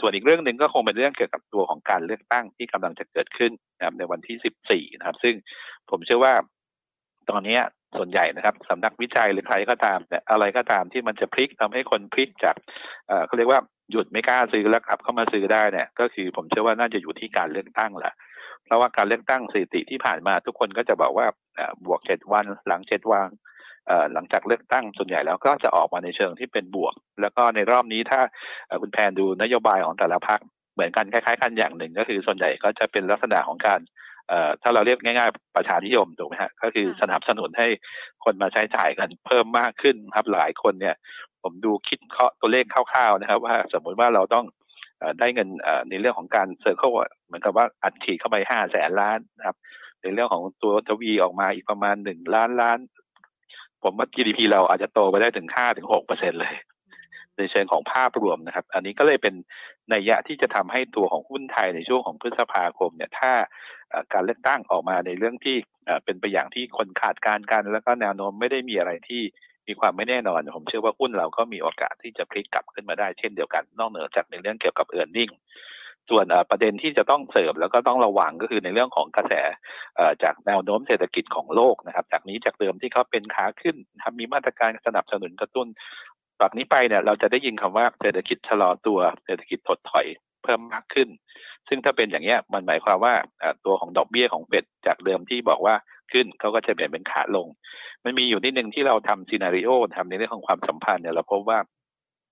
[0.00, 5.34] ส่วนอีกเรื่องหนึ่งก็คงเป็นเรื่องเกี่ยวกับตัวของการเลือกตั้งที่กำลังจะเกิดขึ้นนะครับในวันที่ 14 นะครับ ซึ่ง
[5.90, 6.34] ผมเชื่อว่า
[7.30, 7.58] ตอนนี้
[7.96, 12.56] ส่วนใหญ่นะครับสำนักวิจัยหรือใครก็ตามเนี่ยอะไรก็ตามที่มันจะพลิกทำให้คนพลิกจาก
[13.26, 18.14] เขาเรียกว่า หยุดไม่กล้าซื้อแล้วกลับเข้ามาซื้อได้เนี่ยก็คือผมเชื่อว่าน่าจะอยู่ที่การเลือกตั้งแหละ
[18.64, 21.26] เพราะว่าการเลือกตั้งสถิติที่ผ่านมาทุกคนก็จะบอกว่า
[21.86, 23.28] บวกเจ็ดวันหลังเจ็ดวัน
[24.12, 28.20] หลังจากเลือกตั้งส่วนใหญ่แล้วก็จะออกมาในเชิงที่เป็นบวก แล้วก็ในรอบนี้ถ้า
[28.80, 30.40] คุณแพนดูนโยบายของแต่ละพรรค
[30.74, 33.80] เหมือนกันคล้ายๆกันอย่างหนึ่ง ก็คือส่วนใหญ่ก็จะเป็นลักษณะของการ
[34.62, 37.68] ถ้าเราเรียกง่ายๆ ประชานิยมถูกไหมฮะก็คือสนับสนุนให้
[38.24, 40.96] คนมาใช้จ่ายกันเพิ่มมากขึ้นครับหลายคนเนี่ย
[41.42, 44.44] ผมดูคิดเคาะตัวเลขคร่าวๆนะครับ ว่าสมมุติว่าเราต้อง
[45.20, 45.48] ได้เงิน
[45.88, 46.92] ในเรื่องของการ circle
[47.26, 49.56] เหมือนกับว่าอัดฉีดเข้าไปห้าแสนล้านนะครับ
[50.02, 52.78] ในเรื่องของตัวทวีออกมาอีกประมาณหนึ่งล้านล้าน
[53.82, 56.54] ผมว่า GDP เราอาจจะโตไปได้ถึงห้าถึงหกเปอร์เซ็นเลย
[57.36, 59.34] ในเชิงของภาพรวมนะครับ อันนี้ก็เลยเป็น
[59.92, 63.32] นัยยะที่จะทำให้ตัวของหุ้นไทยในช่วงของพฤษภาคมเนี่ยถ้า
[64.12, 65.56] การเลือกตั้งออกมาในเรื่องที่
[66.04, 69.22] เป็นไปอย่างที่คนคาดการณ์กัน แล้วก็แนวโน้มไม่ได้มีอะไรที่
[69.70, 75.30] มีความไม่แน่นอน ผมเชื่อว่าหุ้นเราก็มีโอกาสที่จะพลิกกลับขึ้นมาได้เช่นเดียวกันนอกเหนือจากในเรื่องเกี่ยวกับ earning
[76.10, 79.34] ส่วนประเด็นที่จะต้องเสริมแล้วก็ต้องระวังก็คือในเรื่องของกระแส
[80.22, 85.66] จากแนวโน้มเศรษฐกิจของโลกนะครับ จากนี้จากเดิมที่เขาเป็นขาขึ้นทำมีมาตรการสนับสนุนกระตุ้น
[86.40, 90.06] จากนี้ไปเนี่ยเราจะได้ยินคำว่าเศรษฐกิจชะลอตัวเศรษฐกิจถดถอย
[90.42, 91.08] เพิ่มมากขึ้น
[91.68, 93.14] ซึ่งถ้าเป็นอย่างนี้มันหมายความว่า
[93.64, 95.74] ตัวของดอกเบี้ยของเฟดจากเดิมที่บอกว่า
[96.12, 97.46] ขึ้นเขาก็จะเปลี่ยนเป็นขาลง
[98.04, 101.58] มันมีอยู่นิดนึงที่เราทำซีนารีโอทำในเรื่องของความสัมพันธ์เนี่ยเราพบว่า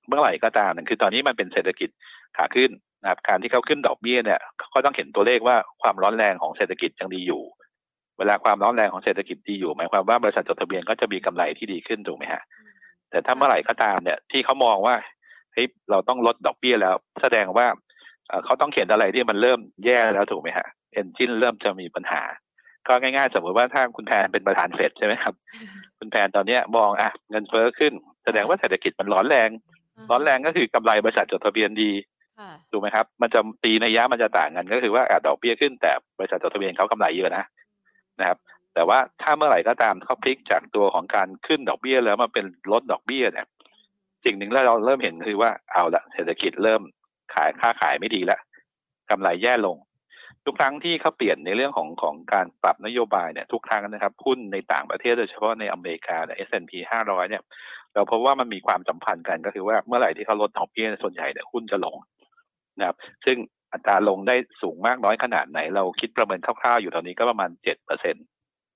[0.08, 1.88] เมื่อไหร่ก็ตามนั่นคือตอนนี้มันเป็นเศรษฐกิจ
[2.36, 2.70] ขาขึ้น
[3.02, 7.42] นะครับการที่เขาขึ้นดอกเบี้ยเนี่ยเขาต้องเห็นตัวเลขว่าความร้อนแรงของเศรษฐกิจยังดีอยู่
[8.18, 12.42] เวลาความร้อนแรงของเศรษฐกิจดีอยู่ หมายความว่าบริษัทจดทะเบียนก็จะมีกำไรที่ดีขึ้นถูกไหมฮะ
[13.10, 14.96] แต่ถ้าเมื่อไหร่ก็ตามเนี่ยที่เขามองว่า
[15.52, 17.66] เฮ้ยเราต้องลดดอกเบี้ยแล้ว แสดงว่า
[18.44, 22.22] เขาต้องเขียนอะไรที่มันเริ่มแย่แล้วถูกไหมฮะเอนจินเริ่มจะมีปัญหา
[22.88, 25.34] ก็ง่ายๆ สมมติว่าถ้าคุณแพนเป็นประธานเฟดใช่ไหมครับ
[25.98, 27.92] คุณแพนตอนนี้มองอะเงินเฟ้อขึ้น
[28.24, 29.50] แสดงว่าเศรษฐกิจมันร้อนแรง
[30.10, 31.90] ร้อนแรงก็คือกำไรบริษัทจดทะเบียนดี
[32.70, 37.44] ถูกไหมครับ มันจะตีในยะมันจะต่างกันก็คือว่าดอกเบี้ยขึ้นแต่บริษัทจดทะเบียนเขากำไรเยอะนะ
[38.20, 38.38] นะครับ
[38.74, 43.46] แต่ว่าถ้าเมื่อไหร่ก็ตามเขาพลิกจากตัวของการขึ้นดอกเบี้ยแล้วมาเป็นลดดอกเบี้ยเนี่ย
[44.24, 46.82] สิ่งหนึ่งที่เราเริ่มเห็นคือว่าเอาละเศรษฐกิจเริ่ม
[47.34, 48.40] ขายค่าขายไม่ดีแล้ว
[49.10, 49.76] กำไรแย่ลง
[50.50, 56.72] ทุกครั้งที่เขาเปลี่ยนในเรื่องของของการปรับนโยบายเนี่ยทุกครั้งนะครับหุ้นในต่างประเทศโดยเฉพาะในอเมริกาเนี่ย S&P
[57.06, 57.42] 500 เนี่ย
[57.94, 61.96] เราพบว่ามันมีความสัมพันธ์กันก็คือว่าเมื่อไหร่ที่เขาลดดอกเบี้ยส่วนใหญ่เนี่ยหุ้นจะลง
[62.78, 63.36] นะครับ ซึ่ง
[63.72, 68.16] อัตราลงได้สูงมากน้อยขนาดไหน เราคิดประเมินคร่าวๆอยู่ตอนนี้ก็ประมาณเจ็ดเปอร์เซ็น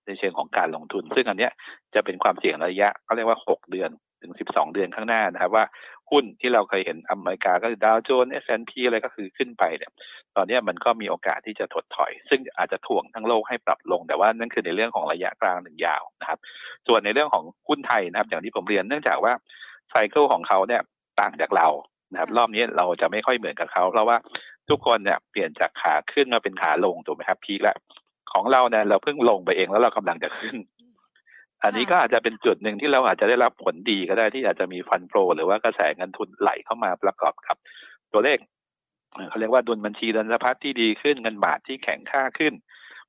[0.07, 1.53] ในเชิงของการลงทุน ซึ่งอันเนี้ย
[1.95, 3.91] จะเป็นความเสี่ยงระยะเขาเรียกว่าหกเดือน
[4.23, 5.65] ถึงสิบสองเดือนข้างหน้านะครับว่า
[6.13, 9.93] หุ้นที่เราเคยเห็นอเมริกาก็คือดาวโจนส์ S&P อะไรก็คือขึ้นไปเนี่ย
[10.37, 16.39] ตอนนี้มันก็มีโอกาสที่จะถดถอย ซึ่งอาจจะถ่วงทั้งโลกให้ปรับลง แต่ว่านั่นคือในเรื่องของระยะกลางหนึ่งยาวนะครับ
[16.87, 19.33] ส่วนในเรื่องของหุ้นไทยนะครับ อย่างที่ผมเรียนเนื่องจากว่า
[19.91, 20.83] ไซเคิลของเขาเนี่ย
[21.21, 21.69] ต่างจากเรา
[22.13, 24.17] นะครับ รอบนี้เราจะไม่ค่อยเหมือนกับเขา เพราะว่า
[24.69, 27.77] ทุกคนเนี่ยเปลี่ยนจากขาขึ้นมาเป็นขาลงถูกไหมครับพีคแล้ว
[28.33, 30.57] ของเราเนี่ยเราเพิ่งลงไปเองแล้วเรากำลังจะขึ้น
[31.65, 37.57] อันนี้ก็อาจจะเป็นจุดหนึ่งที่เราอาจจะได้รับผลดีก็ได้ที่อาจจะมีฟันโฟหรือว่ากระแสเงินทุนไหลเข้ามาประกอบกับ
[38.13, 38.39] ตัวเลข
[39.29, 42.55] เขาเรียกว่าดุลบัญชีเดินสะพัดที่ดีขึ้นเงินบาทที่แข็งค่าขึ้น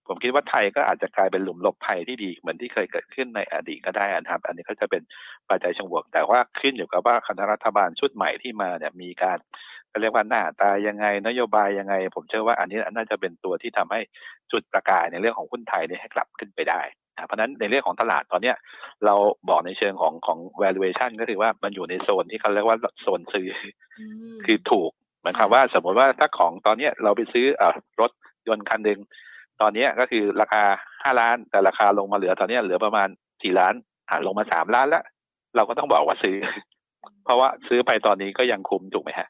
[0.08, 5.02] ผมคิดว่าไทยก็อาจจะกลายเป็นหลุมหลบภัยที่ดีเหมือนที่เคยเกิดขึ้นในอดีตก็ได้นะครับ อันนี้ก็จะเป็น
[5.50, 9.38] ปัจจัยชงบวก แต่ว่าขึ้นอยู่กับว่าคณะรัฐบาลชุดใหม่ที่มาเนี่ยมีการ
[10.02, 14.02] เรียกว่าหน้าตายังไงนโยบายยังไง ผมเชื่อว่าอันนี้น่าจะเป็นตัวที่ทำให้
[14.52, 16.82] จุดประกายในเรื่องของหุ้นไทยเนี่ยให้กลับขึ้นไปได้
[17.26, 18.56] เพราะนั้นในเรื่องของตลาดตอนเนี้ย
[19.06, 19.16] เรา
[19.50, 23.48] บอกในเชิงของของ valuation ก็คือว่ามันอยู่ในโซนที่เขาเรียกว่าโซนซื้อ
[24.46, 27.64] คือถูกหมายความว่าสมมติว่าถ้าของตอนเนี้ยเราไปซื้ออ
[28.02, 28.12] รถ
[28.48, 29.00] ยนต์คันหนึ่ง
[29.62, 30.64] ตอนนี้ก็คือราคา
[31.04, 33.08] ห้าล้าน แต่ราคาลงมาเหลือตอนนี้เหลือประมาณ
[33.42, 33.74] สี่ล้าน
[34.10, 35.04] อ่าลงมาสามล้านแล้ว
[35.56, 36.38] เราก็ต้องบอกว่าซื้อ
[37.26, 39.28] เพราะว่าซื้อไปตอนนี้ก็ยังคุ้มถูกไหมฮะ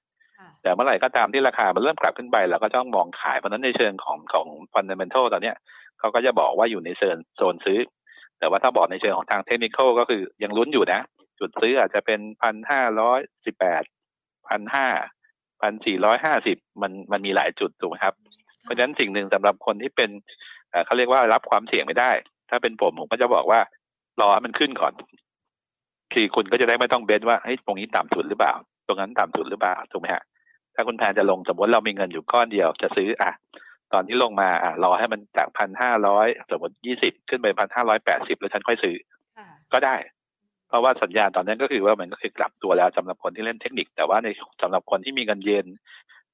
[0.61, 5.55] แต่เมื่อไหร่ก็ตามที่ราคามันเริ่มกลับขึ้นไปเราก็ต้องมองขายเพราะนั้นในเชิงของของฟันเดเมนทัลตอนเนี้ย
[6.03, 7.79] เขาก็จะบอกว่าอยู่ในโซนโซนซื้อ
[8.39, 10.99] แต่ว่าถ้าบอกในเชิงของทางเทคนิคก็คือยังลุ้นอยู่นะ
[11.39, 13.83] จุดซื้ออาจจะเป็นพันห้าร้อยสิบแปด
[14.49, 14.87] พันห้า
[15.61, 18.13] พันสี่ร้อยห้าสิบมันมันมีหลายจุดถูกไหมครับ
[18.63, 20.09] เพราะฉะนั้นสิ่งหนึ่งสำหรับคนที่เป็น
[20.85, 22.11] เขาเรียกว่ารับความเสี่ยงไม่ได้
[22.49, 23.59] ถ้าเป็นผมผมก็จะบอกว่า
[24.21, 24.93] รอให้มันขึ้นก่อน
[26.13, 28.53] คือคุณก็จะได้ไม่ต้องเบนว่าเฮ้ยตรงนี้ต่ำสุดหรือเปล่า
[28.87, 30.23] ตรงนั้นต่ำสุดหรือเปล่าถูกไหมฮะ
[30.75, 33.31] ถ้าคุณแพนจะลงสมมติเรามีเงินอยู่ก้อนเดียวจะซื้ออะ
[33.93, 38.95] ตอนที่ลงมาอะรอให้มันจากพันห้าร้อยสมมติยี่สิบขึ้นไปพันห้าร้อยแปดสิบแล้วฉันค่อยซื้อ
[39.73, 39.95] ก็ได้
[40.69, 44.27] เพราะว่าสัญญาณตอนนั้นก็คือว่ามันก็คือกลับตัวแล้วสำหรับคนที่เล่นเทคนิค แต่ว่าใน
[44.61, 45.67] สำหรับคนที่มีเงินเย็น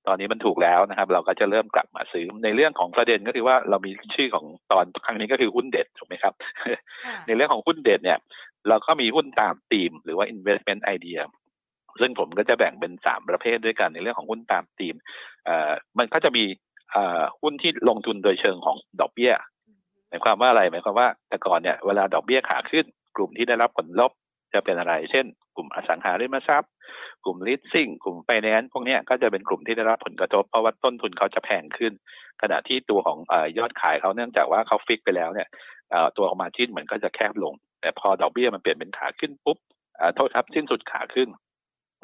[0.08, 6.34] ตอนนี้มันถูกแล้วนะครับ เราก็จะเริ่มกลับมาซื้อในเรื่องของประเด็นก็คือว่าเรามีชื่อของตอนครั้งนี้ก็คือหุ้นเด็ดถูกไหมครับ
[7.28, 8.20] ในเรื่องของหุ้นเด็ดเนี่ย
[8.70, 11.22] เราก็มีหุ้นตามธีม หรือว่า investment idea
[12.02, 14.96] ซึ่งผมก็จะแบ่งเป็นสามประเภทด้วยกันในเรื่องของหุ้นตามธีม
[15.46, 16.69] เอ่อมันก็จะมีเอ่อ
[17.42, 19.34] หุ้นที่ลงทุนโดยเชิงของดอกเบี้ย
[20.10, 24.12] หมายความว่าอะไรหมายความว่าแต่ก่อนเนี่ยเวลาดอกเบี้ยขาขึ้น กลุ่มที่ได้รับผลลบ
[24.54, 25.26] จะเป็นอะไร เช่น
[25.56, 26.72] กลุ่มอสังหาริมทรัพย์
[27.26, 31.94] กลุ่มลิสซิ่งกลุ่มไฟแนนซ์พวกนี้ก็จะเป็นกลุ่มที่ได้รับผลกระทบเพราะว่าต้นทุนเขาจะแพงขึ้น
[32.42, 35.48] ขณะที่ตัวของอยอดขายเขาเนื่องจากว่าเขาฟิกไปแล้วเนี่ย
[36.18, 39.58] ตัวของมาจิ้นเหมือนก็จะแคบลง แต่พอดอกเบี้ยมันเปลี่ยนเป็นขาขึ้นปุ๊บ
[40.16, 41.30] โทษครับสิ้นสุดขาขึ้น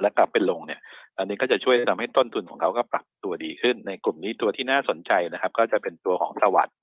[0.01, 0.79] แล้วกลับเป็นลงเนี่ย
[1.17, 6.75] อันนี้ก็จะช่วยทำให้ต้นทุนของเขาก็ปรับตัวดีขึ้น ในกลุ่มนี้ตัวที่น่าสนใจนะครับ ก็จะเป็นตัวของสวัสด์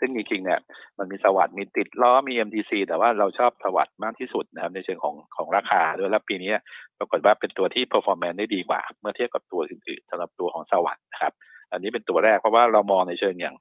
[0.00, 0.60] ซึ่งจริงๆเนี่ย
[0.98, 6.52] มันมีสวัสด์มีติดล้อมี MTC แต่ว่าเราชอบสวัสด์มากที่สุดนะครับในเชิงของของราคาด้วยแล้วปีนี้
[6.98, 11.32] ปรากฏว่าเป็นตัวที่ performance ได้ดีกว่า เมื่อเทียบกับตัวอื่นๆสำหรับตัวของสวัสด์นะครับ
[11.72, 13.56] อันนี้เป็นตัวแรกเพราะว่าเรามองในเชิงอย่าง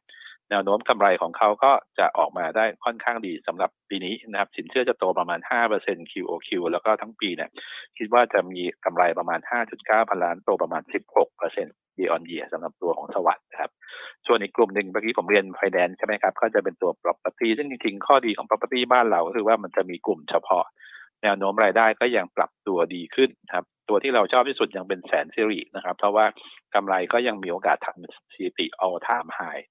[0.54, 5.40] แนวโน้มกำไรของเขาก็จะออกมาได้ค่อนข้างดีสำหรับปีนี้นะครับ สินเชื่อจะโตประมาณ
[5.76, 7.50] 5% QOQ แล้วก็ทั้งปีเนี่ย
[7.98, 9.40] คิดว่าจะมีกำไรประมาณ
[9.76, 10.82] 5.9 พันล้านโตประมาณ
[11.42, 13.72] 16% year on year สำหรับตัวของสวัสดิ์ครับ
[14.28, 20.66] ส่วนอีกกลุ่มหนึ่งเมื่อกี้ผมเรียนไฟแนนซ์ใช่ไหมครับ ก็จะเป็นตัว property ซึ่งจริงๆ ข้อดีของ property บ้านเราก็คือว่ามันจะมีกลุ่มเฉพาะ
[21.24, 26.26] แนวโน้มรายได้ก็ยังปรับตัวดีขึ้นครับ ตัวที่เราชอบที่สุดยังเป็นแสนสิรินะครับ เพราะว่า
[26.76, 29.64] กำไรก็ยังมีโอกาสทำสถิติ all time high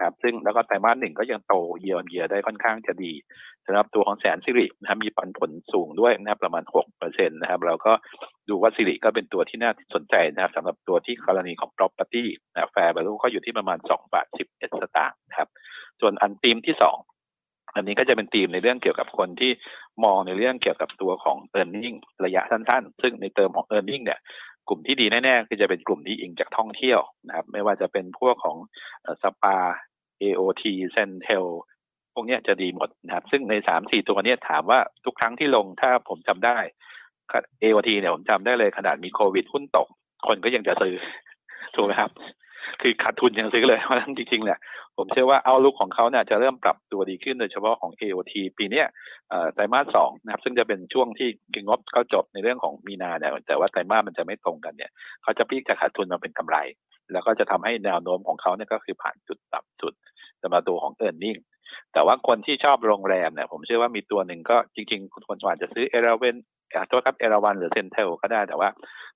[0.00, 3.12] ครับซึ่งแล้วก็ไตรมาสหนึ่งก็ยังโต year year ได้ค่อนข้างจะดี
[3.66, 7.92] สำหรับตัวของแสนสิรินะครับมีปันผลสูงด้วยนะครับประมาณ6%นต์นะครับเราก็
[8.48, 15.48] ดูว่าสิริก็เป็นตัวที่น่าสนใจนะครับสำหรับตัวที่กรณีของ property นะแฟร์ value ก็อยู่ที่ประมาณ2บาท11สตางค์นะครับ
[16.00, 19.50] ส่วนอันตีมที่2อันนี้ก็จะเป็นธีมในเรื่องเกี่ยวกับคนที่
[20.04, 24.00] มองในเรื่องเกี่ยวกับตัวของ e a r n i n g ระยะสั้นๆ ซึ่งในเติมของ e a r n i n
[24.00, 24.20] g เนี่ย
[24.68, 28.56] กลุ่มที่ดีแน่ๆคือจะเป็นกลุ่มที่อิงจากท่องเที่ยวนะครับไม่ว่าจะเป็นพวกของ
[29.22, 29.56] สปา
[30.22, 31.46] AOT Centel
[32.14, 36.58] พวกนี้จะดีหมดนะครับ ซึ่งในสามสี่ตัวนี้ถามว่าทุกครั้งที่ลงถ้าผมจำได้
[37.62, 39.88] AOT เนี่ยผมจำได้เลยขนาดมีโควิดหุ้นตก
[40.26, 40.94] คนก็ยังจะซื้อ
[41.74, 42.10] ถูกไหมครับ
[42.82, 44.58] คือขาดทุนยังซื้อเลยเพราะฉะนั้นจริงๆเนี่ย
[44.96, 48.82] ผมเชื่อว่าเอาลุกของเขาเนี่ยจะเริ่มปรับตัวดีขึ้นโดยเฉพาะของ AOT ปีนี้
[49.54, 54.90] ไตรมาสสองนะครับ ซึ่งจะเป็นช่วงที่กิงบเขาจบในเรื่องของมีนาเนี่ยแต่ว่าไตรมาสมันจะไม่ตรงกันเนี่ย
[55.22, 56.56] เขาจะพลิกจากขาดทุนมาเป็นกำไร
[57.12, 59.94] แล้วก็จะทำให้แนวโน้มของเขาเนี่ยก็คือผ่านจุดต่ำสุด
[60.42, 61.36] สำหรับตัวของเอิร์นนิ่ง
[61.92, 66.36] แต่ว่าคนที่ชอบโรงแรมเนี่ยผมเชื่อว่ามีตัวหนึ่งก็จริงๆคุณคนอาจจะซื้อเอราเวน
[66.88, 68.68] โทษครับเอราวันหรือเซนเทลก็ได้แต่ว่า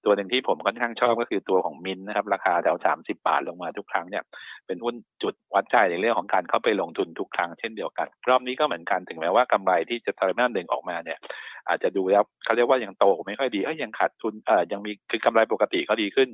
[0.04, 4.24] ตัวหนึ่งที่ผมค่อนข้างชอบก็คือตัวของมินนะครับ ราคาแถวสามสิบาทลงมาทุกครั้งเนี่ย
[4.66, 11.18] เป็นหุ้นจุดวัดใจในเรื่องของการเข้าไปลงทุนทุกครั้งเช่นเดียวกัน รอบนี้ก็เหมือนกันถึงแม้ว่ากำไรที่จะไตรมาสหนึ่งออกมาเนี่ย
[11.68, 16.28] อาจจะดูแล้วเขาเรียกว่ายังโตไม่ค่อยดีเอ้ยยังขาดทุนเอ่อยังมีคือกำไรปกติก็ดีขึ้น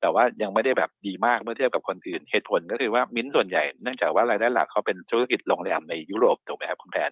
[0.00, 7.10] แต่ว่ายังไม่ได้แบบดีมากเมื่อเทียบกับคนอื่น เหตุผลก็คือว่ามิ้นส่วนใหญ่เนื่องจากว่ารายได้หลักเขาเป็นธุรกิจโรงแรมในยุโรปถูกไหมครับคุณแทน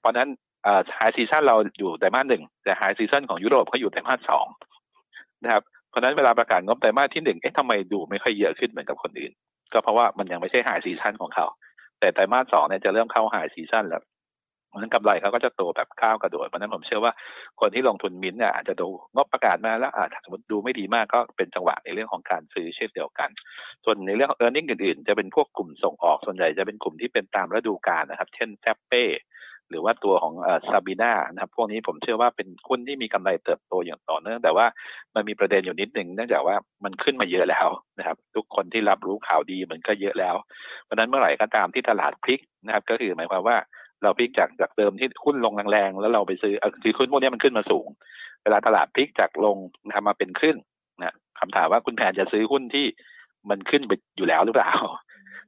[0.00, 0.28] เพราะนั้น
[0.96, 4.46] high season เราอยู่ไตรมาสหนึ่งแต่ high season ของยุโรปเขาอยู่ไตรมาสสอง
[5.44, 9.32] นะครับเพราะนั้นเวลาประกาศงบไตรมาสที่หนึ่งเอ๊ะทำไมดูไม่ค่อยเยอะขึ้นเหมือนกับคนอื่น
[9.72, 11.46] ก็เพราะว่ามันยังไม่ใช่ high season ของเขา
[12.00, 14.06] แต่ไตรมาสสองเนี่ยจะเริ่มเข้า high season แล้วเพ
[14.76, 17.12] ราะฉะนั้นกำไรเขาก็จะโตแบบก้าวกระโดดเพราะนั้นผมเชื่อว่า
[17.60, 23.30] คนที่ลงทุนมินเนี่ยอาจจะดูงบประกาศมาแล้วอาจสมมติดูไม่ดีมากก็เป็นจังหวะในเรื่องของการซื้อเช่นเดียวกัน
[23.84, 29.04] ส่วนในเรื่ององ earning อื่นๆ จะเป็นพวกกลุ่มส่งออกส่วนใหญ่จะเป็นกลุ่มที่เป็นตามฤดูกาลนะครับ เช่น SAPPE
[29.70, 30.34] หรือว่าตัวของ
[30.68, 34.66] ซาบีนานะครับ พวกนี้ผมเชื่อว่าเป็นหุ้นที่มีกำไรเติบโตอย่างต่อเนื่อง แต่ว่า
[35.14, 40.34] มันมีประเด็นอยู่นิดหนึ่งเนื่องจากว่ามันขึ้นมาเยอะแล้วนะครับ ทุกคนที่รับรู้ข่าวดีมันก็เยอะแล้ว
[40.84, 43.56] เพราะนั้นเมื่อไหร่ก็ตามที่ตลาดพลิกนะครับ ก็คือหมายความว่า
[44.02, 47.86] เราพลิกจากจากเดิมที่หุ้นลงแรงๆแล้วเราไปซื้อคือหุ้นพวกนี้มันขึ้นมาสูง
[48.42, 49.56] เวลาตลาดพลิกจากลง
[49.94, 50.56] ทำมาเป็นขึ้น
[51.02, 52.86] นะคำถามว่าคุณแผนจะซื้อหุ้นที่
[53.50, 54.72] มันขึ้นไปอยู่แล้วหรือเปล่า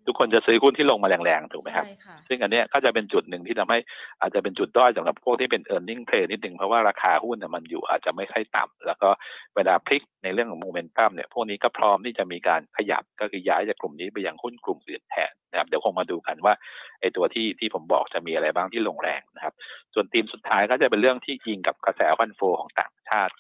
[0.09, 1.87] ทุกคนจะซื้อหุ้นที่ลงมาแรงๆถูกไหมครับ
[2.29, 3.79] ซึ่งอันนี้ก็จะเป็นจุดหนึ่งที่ทำให้
[4.21, 9.09] อาจจะเป็นจุดด้อยสำหรับพวกที่เป็น e a r n i n g play นิดหนึ่งเพราะว่าราคาหุ้นเนี่ยมันอยู่อาจจะไม่ค่อยต่ำแล้วก็
[9.57, 16.55] เวลาพลิกในเรื่องของโมเมนตัมเนี่ยพวกนี้ก็พร้อมที่จะมีการขยับก็คือย้ายจากกลุ่มนี้ไปยังหุ้นกลุ่มอื่นแทนนะครับเดี๋ยวคงมาดูกันว่า
[17.01, 19.55] ไอ้ตัวที่ที่ผมบอกจะมีอะไรบ้างที่ลงแรงนะครับ
[19.95, 23.33] ส่วนทีมสุดท้ายก็จะเป็นเรื่องที่ยิงกับกระแสฟันโฟของต่างชาติ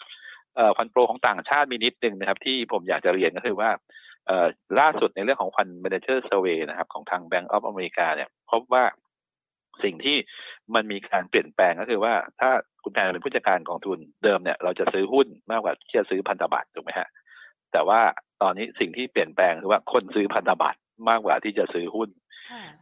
[0.57, 3.71] เอ่อฟันโฟของต่างชาติมีนิดนึงนะครับ ที่ผมอยากจะเรียนก็คือว่า
[4.79, 8.85] ล่าสุดในเรื่องของ Fund Manager Survey นะครับ ของทาง Bank of America เนี่ยพบว่า
[9.85, 10.17] สิ่งที่
[10.75, 12.51] มันมีการเปลี่ยนแปลงก็คือว่า ถ้า
[12.83, 17.09] คุณแทนเป็นผู้จัดการกองทุนเดิมเนี่ยเราจะซื้อหุ้นมากกว่าที่จะซื้อพันธบัตรถูกไหมฮะ
[17.73, 18.01] แต่ว่า
[18.43, 22.09] ตอนนี้สิ่งที่เปลี่ยนแปลงคือว่าคนซื้อพันธบัตรมากกว่าที่จะซื้อหุ้น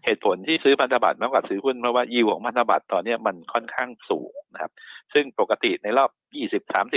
[0.05, 4.73] เหตุผลที่ซื้อพันธบัตรมากกว่าซื้อหุ้นเพราะว่ายิวของพันธบัตรตอนนี้มันค่อนข้างสูงนะครับ
[5.15, 6.11] ซึ่งปกติในรอบ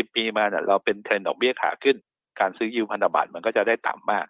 [0.07, 1.97] 20-30 ปีมาเนี่ยเราเป็นเทรนด์ดอกเบี้ยขาขึ้น
[2.39, 4.25] การซื้อยิวพันธบัตรมันก็จะได้ต่ำมาก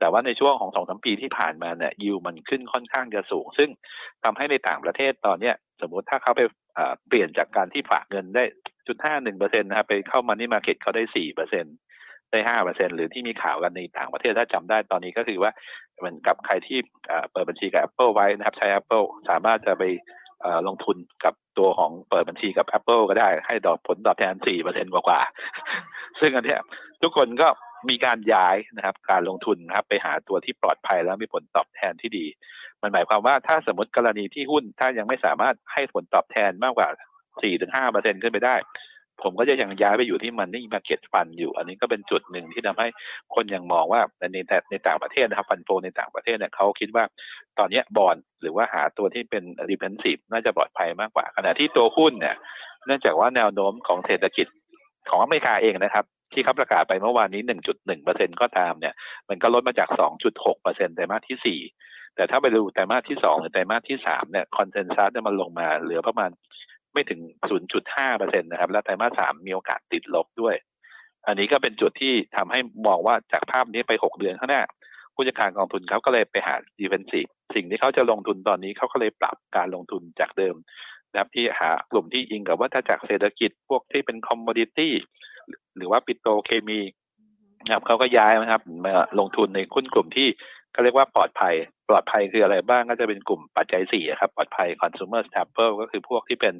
[0.00, 3.70] แต่ว่าในช่วงของสองสามปีที่ผ่านมาเนี่ยยิวมันขึ้นค่อนข้างจะสูง ซึ่ง
[4.24, 6.42] ทำให้ในต่างประเทศตอนเนี้ยสมมุติถ้าเขาไป
[7.08, 8.44] เปลี่ยนจากการที่ฝากเงินได้
[8.86, 11.74] จุดห้าหนึ่งเปอร์เซ็นต์นะครับไปเข้ามานี่มาเก็ตเขาได้สี่เปอร์เซ็นต์
[12.30, 15.52] ได้ห้าเปอร์เซ็นหรือที่มีข่าวกันในต่างประเทศถ้าจำได้ตอนนี้ก็คือว่า
[15.98, 16.78] เหมือนกับใครที่
[17.32, 19.84] เปิดบัญชีกับ Apple ไว้นะครับ ใช้ Apple สามารถจะไป
[20.66, 26.56] ลงทุนกับตัวของเปิดบัญชีกับ Apple ก็ได้ให้ดอกผลตอบแทนสี่เปอร์เซ็นกว่าๆซึ่งอันนี้
[27.02, 27.48] ทุกคนก็
[27.90, 32.26] มีการย้ายนะครับ การลงทุนนะครับ ไปหาตัวที่ปลอดภัยแล้วมีผลตอบแทนที่ดี
[32.82, 36.88] มันหมายความว่าถ้าสมมติกรณีที่หุ้น ถ้ายังไม่สามารถให้ผลตอบแทนมากกว่า
[37.42, 38.56] สี่ถึงห้าเปอร์เซ็นขึ้นไปได้
[39.22, 42.88] ผมก็จะยังย้ายไปอยู่ที่มันนี่มาเก็ตฟันอยู่ อันนี้ก็เป็นจุดหนึ่งที่ทำให้
[43.34, 44.00] คนยังมองว่า
[44.32, 47.04] ในแต่ในต่างประเทศนะครับฟันโฟในต่างประเทศเนี่ยเขาคิดว่า
[47.58, 52.36] ตอนนี้บอลหรือว่าหาตัวที่เป็น defensive น่าจะปลอดภัยมากกว่าขณะที่ตัวหุ้นเนี่ย
[52.86, 54.46] เนื่องจากว่าแนวโน้มของเศรษฐกิจ
[55.10, 57.42] ของอเมริกาเองนะครับ ที่เขาประกาศไปเมื่อวานนี้
[57.92, 58.94] 1.1%ก็ตามเนี่ย
[59.28, 59.88] มันก็ลดมาจาก
[60.42, 66.30] 2.6%ไตรมาสที่ 4 แต่ถ้าไปดูไตรมาสที่ 2 หรือไตรมาสที่ 3 เนี่ย consensus เนี่ยมันลงมาเหลือประมาณ
[66.92, 67.20] ไม่ถึง
[67.76, 70.54] 0.5%นะครับ และไตรมาสสามมีโอกาสติดลบด้วย
[71.26, 74.62] อันนี้ก็เป็นจุดที่ทำให้มองว่าจากภาพนี้ไป 6 เดือนข้างหน้า
[75.14, 80.54] ผู้จัดการกองทุนเขาก็เลยไปหา defensive สิ่งที่เขาจะลงทุนตอนนี้เขาก็เลยปรับการลงทุนจากเดิม
[81.12, 84.94] นะครับที่หากลุ่มที่อิงกับว่าถ้าจากเศรษฐกิจพวกที่เป็นคอมมอดิตี้
[85.76, 86.80] หรือว่าปิโตเคมี
[87.64, 90.28] นะครับเขาก็ย้ายนะครับมาลงทุนในหุ้นกลุ่มที่
[90.72, 91.54] เขาเรียกว่าปลอดภัย
[91.88, 96.54] ปลอดภัยคืออะไรบ้างก็จะเป็นกลุ่มปัจจัยสี่ครับปลอดภัย consumer staple ก็คือพวกที่เป็น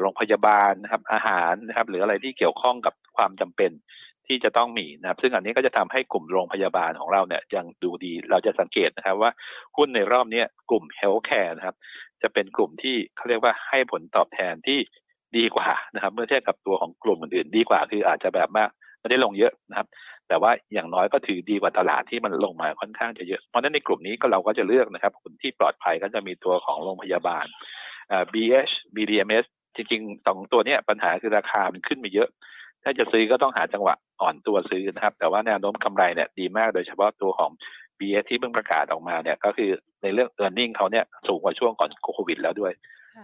[0.00, 3.70] โรงพยาบาลนะครับอาหารนะครับหรืออะไรที่เกี่ยวข้องกับความจำเป็น
[4.26, 9.30] ที่จะต้องมีนะครับ ซึ่งอันนี้ก็จะทำให้กลุ่มโรงพยาบาลของเราเนี่ยยังดูดีเราจะสังเกตนะครับว่า
[9.76, 11.76] หุ้นในรอบนี้กลุ่ม healthcare นะครับ
[12.22, 14.78] จะเป็นกลุ่มที่เขาเรียกว่าให้ผลตอบแทนที่
[15.36, 18.64] ดีกว่านะครับ เมื่อเทียบกับตัวของกลุ่มอื่นๆดีกว่าคืออาจจะแบบมา
[19.00, 19.86] ไม่ได้ลงเยอะนะครับ
[20.28, 27.46] แต่ว่าอย่างน้อยก็ถือดีกว่าตลาดที่มันลงมาค่อนข้างจะเยอะ เพราะฉะนั้นในกลุ่มนี้ก็เราก็จะเลือกนะครับคนที่ปลอดภัยก็จะมีตัวของโรงพยาบาล
[28.32, 29.44] BH BDMS
[29.76, 32.28] จริงๆสองตัวนี้ปัญหาคือราคามันขึ้นมาเยอะ
[32.84, 37.50] ถ้าจะซื้อก็ต้องหาจังหวะอ่อนตัวซื้อนะครับ แต่ว่าแนวโน้มกำไรเนี่ยดีมากโดยเฉพาะตัวของ
[37.98, 39.70] BS ที่เพิ่งประกาศออกมาเนี่ยก็คือ
[40.02, 42.72] ในเรื่อง e a r n i n g เขาเนี่ยสูงกว่าช่วงก่อนโควิดแล้วด้วย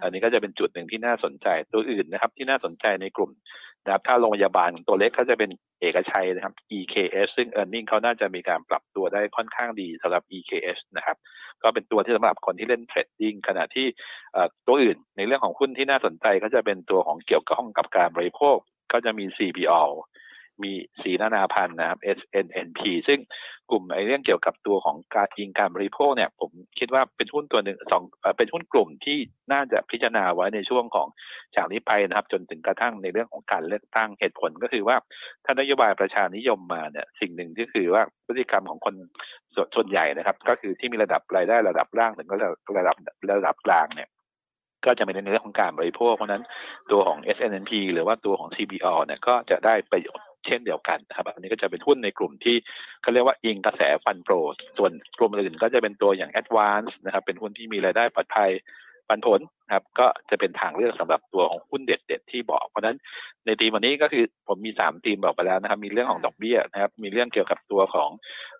[0.03, 3.31] อันนี้ก็จะเป็นจุดหนึ่งที่น่าสนใจตัวอื่นนะครับ ที่น่าสนใจในกลุ่ม
[3.85, 5.51] นะครับถ้าโรงพยาบาลตัวเล็กเขาจะเป็น
[5.81, 11.17] เอกชัยนะครับ EKS ซึ่ง e a r n i n g เขาน่าจะมีการปรับตัวได้ค่อนข้างดีสำหรับ EKS นะครับ
[11.63, 13.87] ก็เป็นตัวที่สำหรับคนที่เล่นเทรดดิ้งขณะที่
[14.67, 18.57] ตัวอื่นในเรื่องของหุ้นที่น่าสนใจก็จะเป็นตัวของเกี่ยวข้องกับการบริโภค
[18.93, 19.83] ก็จะมี CPO
[20.63, 23.21] มีสีนานาพันธ์นะครับ SNNP ซึ่ง
[23.71, 28.03] กลุ่มไอ้เรื่องเกี่ยวกับตัวของการยิงการบริโภคเนี่ย ผมคิดว่าเป็นหุ้นตัวหนึ่งสอง
[28.39, 29.19] เป็นหุ้นกลุ่มที่
[29.53, 31.09] น่าจะพิจารณาไว้ในช่วงของ
[31.57, 34.97] จากนี้ไปนะครับ จนถึงกระทั่งในเรื่องของการเลือกตั้งเหตุผลก็คือว่า
[35.45, 38.95] ถ้านโยบายประชานิยมมาเนี่ยสิ่งหนึ่งที่คือว่าพฤติกรรมของคน
[39.75, 42.97] ส่วนใหญ่นะครับ ก็คือที่มีระดับรายได้ระดับล่างถึงระดับระดับ
[43.31, 44.09] ระดับกลางเนี่ย
[44.85, 46.45] ก็จะเป็นในเรื่องของการบริโภค เพราะนั้น
[46.91, 52.57] ตัวของ SNNP หรือว่าตัวของ CBO เนี่ยก็จะได้ประโยชน์ เช่นเดียวกันนะครับ อันนี้ก็จะเป็นหุ้นในกลุ่มที่
[53.03, 54.35] เขาเรียกว่าอิงกระแสฟันโปร
[54.79, 58.51] ส่วนกลุ่มอื่นก็จะเป็นตัวอย่าง Advance นะครับ เป็นหุ้นที่มีรายได้ปลอดภัย
[59.09, 59.41] ปันผล
[59.75, 62.97] ครับก็จะเป็นทางเลือกสำหรับตัวของหุ้นเด็ดๆที่บอกเพราะนั้น
[63.47, 68.11] ในทีมวันนี้ก็คือผมมีสามทีมบอกไปแล้วนะครับ มีเรื่องของดอกเบี้ยนะครับ มีเรื่องเกี่ยวกับตัวของ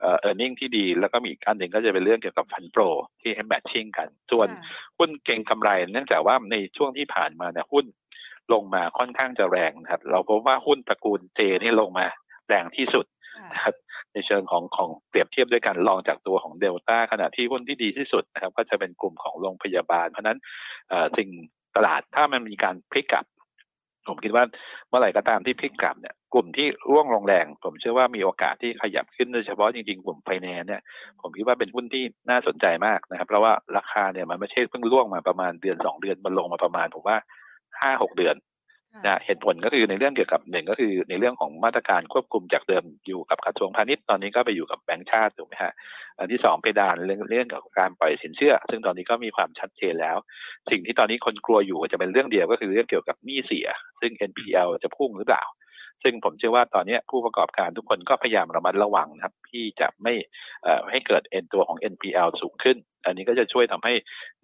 [0.01, 2.83] เอ่อ earning ที่ดี แล้วก็มีอีกอันหนึ่งก็จะเป็นเรื่องเกี่ยวกับฟันโปร
[3.21, 4.49] ที่ให้แมทชิ่งกัน ส่วน
[4.99, 7.85] หุ้นเก่งกำไร เนื่องจากว่าในช่วงที่ผ่านมาเนี่ยหุ้น
[8.53, 12.07] ลงมาค่อนข้างจะแรงนะครับ เราพบว่าหุ้นตระกูลเจนี่ลงมา
[12.49, 13.07] แรงที่สุด
[13.53, 13.75] นะครับ
[14.13, 20.39] ในเชิงของของเปรียบเทียบด้วยกันลองจากตัวของเดลต้าขณะที่หุ้นที่ดีที่สุดนะครับ ก็จะเป็นกลุ่มของโรงพยาบาล เพราะนั้น
[21.17, 21.29] สิ่ง
[21.77, 23.27] ตลาดถ้ามันมีการพลิกกลับ
[24.09, 24.45] ผมคิดว่า
[24.89, 30.83] เมื่อไหร่ก็ตามที่พลิกกลับเนี่ยกลุ่มที่ร่วงลงแรง ผมเชื่อว่ามีโอกาสที่ขยับขึ้นโดยเฉพาะจริงๆ กลุ่มไฟแนนซ์เนี่ย
[31.21, 37.17] ผมคิดว่าเป็นหุ้นที่น่าสนใจมากนะครับ เพราะว่าราคาเนี่ยมันไม่ใช่เพิ่งร่วงมาประมาณเดือนสองเดือนมันลงมาประมาณผมว่า
[37.83, 38.37] ห้าหกเดือน
[39.07, 45.73] นะเหตุผลก็คือในเรื่องเกี่ยวกับหนึ่งก็คือในเรื่องของมาตรการควบคุมจากเดิมอยู่กับกระทรวงพาณิชย์ตอนนี้ก็ไปอยู่กับแบงก์ชาติถูกไหมฮะ
[46.19, 50.17] อันที่สองเพดานเรื่องเรื่องกับการปล่อยสินเชื่อ ซึ่งตอนนี้ก็มีความชัดเจนแล้ว
[50.71, 53.67] สิ่งที่ตอนนี้คนกลัวอยู่จะเป็นเรื่องเดียวก็คือเรื่องเกี่ยวกับหนี้เสีย
[54.01, 55.45] ซึ่ง NPL จะพุ่งหรือเปล่า
[56.03, 60.15] ซึ่งผมเชื่อว่าตอนนี้ผู้ประกอบการทุกคนก็พยายามระมัดระวังนะครับที่จะไม่
[60.91, 63.93] ให้เกิดเอ็นตัวของ NPL สูงขึ้น อันนี้ก็จะช่วยทำให้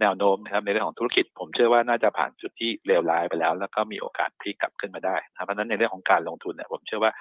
[0.01, 7.13] แนวโน้มนะครับในเรื่องของธุรกิจ ผมเชื่อว่าน่าจะผ่านจุดที่เลวร้ายไปแล้ว แล้วก็มีโอกาสพลิกกลับขึ้นมาได้นะเพราะนั้นในเรื่องของการลงทุนเนี่ยผมเชื่อว่า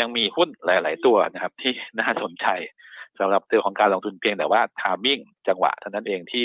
[0.00, 2.46] ยังมีหุ้นหลาย ๆ ตัวนะครับ ที่น่าสนใจ
[3.20, 5.18] สำหรับตัวของการลงทุนเพียงแต่ว่า timing
[5.48, 6.44] จังหวะเท่านั้นเองที่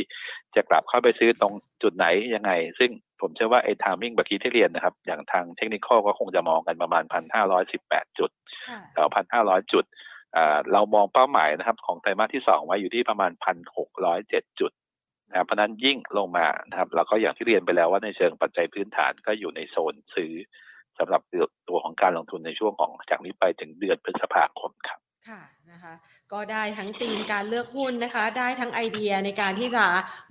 [0.56, 8.30] จะกลับเข้าไปซื้อตรงจุดไหนยังไง ซึ่งผมเชื่อว่าไอ้ timing แบบที่ที่เรียนนะครับ อย่างทางเทคนิคก็คงจะมองกันประมาณพันห้าร้อยสิบแปดจุด
[8.94, 9.86] แถวพันห้าร้อยจุด
[10.74, 14.72] เรามองเป้าหมายนะครับ ของไตรมาสที่สองไว้อยู่ที่ประมาณพันหกร้อยเจ็ดจุด
[15.30, 20.34] นะเพราะนั้นยิ่งลงมานะครับเราก็อย่างที่เรียนไปแล้วว่าในเชิงปัจจัยพื้นฐานก็อยู่ในโซนซื้อ
[20.98, 21.22] สำหรับ
[21.70, 25.42] ตัวของการลงทุนในช่วงของจากนี้ไปถึงเดือนพฤษภาคมครับค่ะ
[25.74, 25.94] นะคะ
[26.34, 29.86] ก็ได้ทั้งธีมการเลือกหุ้นนะคะ ได้ทั้งไอเดียในการที่จะ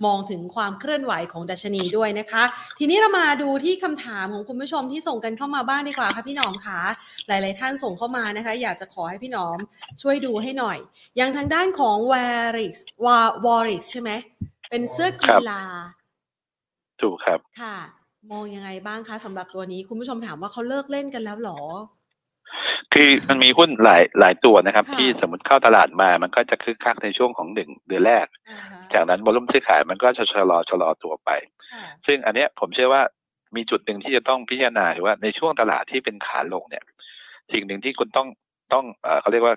[0.05, 2.43] มองถึงความเคลื่อนไหวของดัชนีด้วยนะคะ
[2.79, 6.79] ทีนี้เรามาดูที่คำถามของคุณผู้ชมที่ส่งกันเข้ามาบ้างดีกว่าค่ะพี่หนอมค่ะ
[7.27, 9.57] หลาย ๆ ท่านส่งเข้ามานะคะ อยากจะขอให้พี่หนอม
[10.01, 10.77] ช่วยดูให้หน่อย
[11.17, 12.73] อย่างทางด้านของ w a r i x
[13.05, 14.11] วาวอริกใช่ไหม
[14.69, 15.61] เป็นเสื้อกีฬา
[17.01, 17.77] ถูกครับค่ะ
[18.31, 21.61] มองยังไงบ้างคะสำหรับตัวนี้คุณผู้ชมถามว่าเขาเลิกเล่นกันแล้วหรอ
[22.93, 28.27] คือมันมีหุ้นหลายหลายตัวนะครับ ที่สมมติเข้าตลาดมามันก็จะคึกคักในช่วงของหนึ่งเดือนแรก
[28.93, 31.29] จากนั้นวอลุ่มซื้อขายมันก็จะชะลอชะลอตัวไป
[32.05, 33.01] ซึ่งอันเนี้ยผมเชื่อว่า
[33.55, 36.83] มีจุดหนึ่งที่จะต้องพิจารณาว่าในช่วงตลาดที่เป็นขาลงเนี่ย
[37.51, 38.27] สิ่งหนึ่งที่คุณต้อง
[38.73, 38.85] ต้อง
[39.21, 39.55] เขาเรียกว่า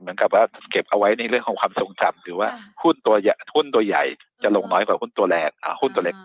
[0.00, 2.48] เหมือนกับว่าเก็บเอาไว้ในเรื่องของความทรงจำคือว่า
[2.82, 4.04] หุ้นตัวใหญ่หุ้นตัวใหญ่
[4.42, 6.16] จะลงน้อยกว่าหุ้นตัวแรงอ่าหุ้นตัวเล็ก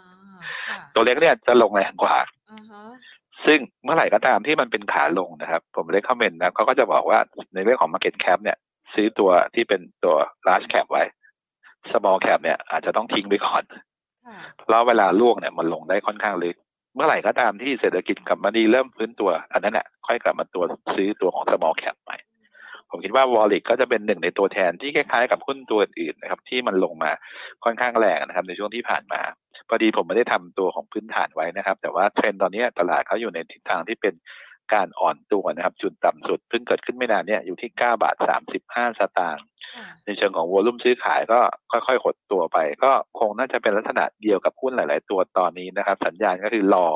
[0.96, 2.16] ตัวเล็กเนี่ยจะลงแรงกว่า
[3.46, 7.20] ซึ่งเมื่อไหร่ก็ตามที่มันเป็นขาลงนะครับ ผมเลยคอมเมนต์นะเขาก็จะบอกว่า
[7.54, 8.58] ในเรื่องของ Market Cap เนี่ย
[8.94, 10.16] ซื้อตัวที่เป็นตัว
[10.48, 11.04] large cap ไว้
[11.92, 13.64] small cap เนี่ยอาจจะต้องทิ้งไปก่อน
[14.58, 16.56] เพราะเวลาร่วงเนี่ยมันลงได้ค่อนข้างลึก
[16.96, 20.64] เมื่อไหร่ก็ตามที่เศรษฐกิจกลับมาดีเริ่มฟื้นตัว อันนั้นแหละค่อยกลับมาตัว
[20.96, 22.18] ซื้อตัวของ small cap ใหม่
[22.90, 27.12] ผมคิดว่า WARRIX ก็จะเป็นหนึ่งในตัวแทนที่คล้ายๆกับหุ้นตัวอื่นนะครับ ที่มันลงมา
[27.64, 29.22] ค่อนข้างแรงนะครับ ในช่วงที่ผ่านมา
[29.70, 34.14] พอดีผมไม่ได้ทำตัวของพื้นฐานไว้นะครับ แต่ว่าเทรนตอนนี้ตลาดเขาอยู่ในทิศทางที่เป็น
[34.74, 38.16] การอ่อนตัวนะครับ จุดต่ำสุดเพิ่งเกิดขึ้นไม่นานเนี่ยอยู่ที่ 9 บาท
[38.58, 39.46] 35 สตางค์
[40.06, 41.40] ในเชิงของวอลุ่มซื้อขายก็
[41.72, 46.88] ค่อยๆหดตัวไป ก็คงน่าจะเป็นลักษณะเดียวกับหุ้นหลาย ๆ ตัวตอนนี้นะครับ สัญญาณก็คือรอ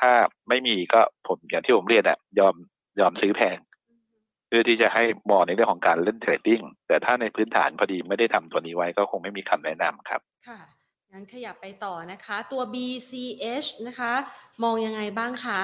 [0.00, 0.12] ถ้า
[0.48, 2.54] ไม่มีก็ผมอย่างที่ผมเรียนอะยอม
[3.00, 3.58] ยอมซื้อแพง
[4.46, 10.60] เพื่อที่จะให้มองในเรื่องของการเล่นเทรดดิ้งแต่ถ้าในพื้นฐานพอดีไม่ได้ทำตัวนี้ไว้ก็คงไม่มีคำแนะนำครับ ค่ะ
[11.12, 14.12] งั้นขยับไปต่อนะคะ ตัว BCH นะคะ
[14.62, 15.60] มองยังไงบ้างคะ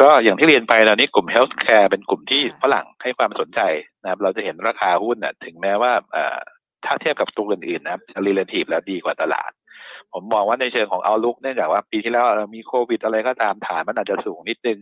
[0.00, 3.60] ก็อย่างที่เรียนไปตอนนี้กลุ่ม healthcare เป็นกลุ่มที่ฝรั่งให้ความสนใจ
[4.02, 5.92] นะครับเราจะเห็นราคาหุ้นน่ะถึงแม้ว่า
[6.84, 9.50] ถ้าเทียบกับตัวอื่นๆนะครับ relative แล้วดีกว่าตลาด
[10.12, 14.78] ผมมองว่าในเชิงของเอาลุกเนื่องจากว่าปีที่แล้วมีโควิดอะไรก็ตามฐานมันอาจจะสูงนิดนึง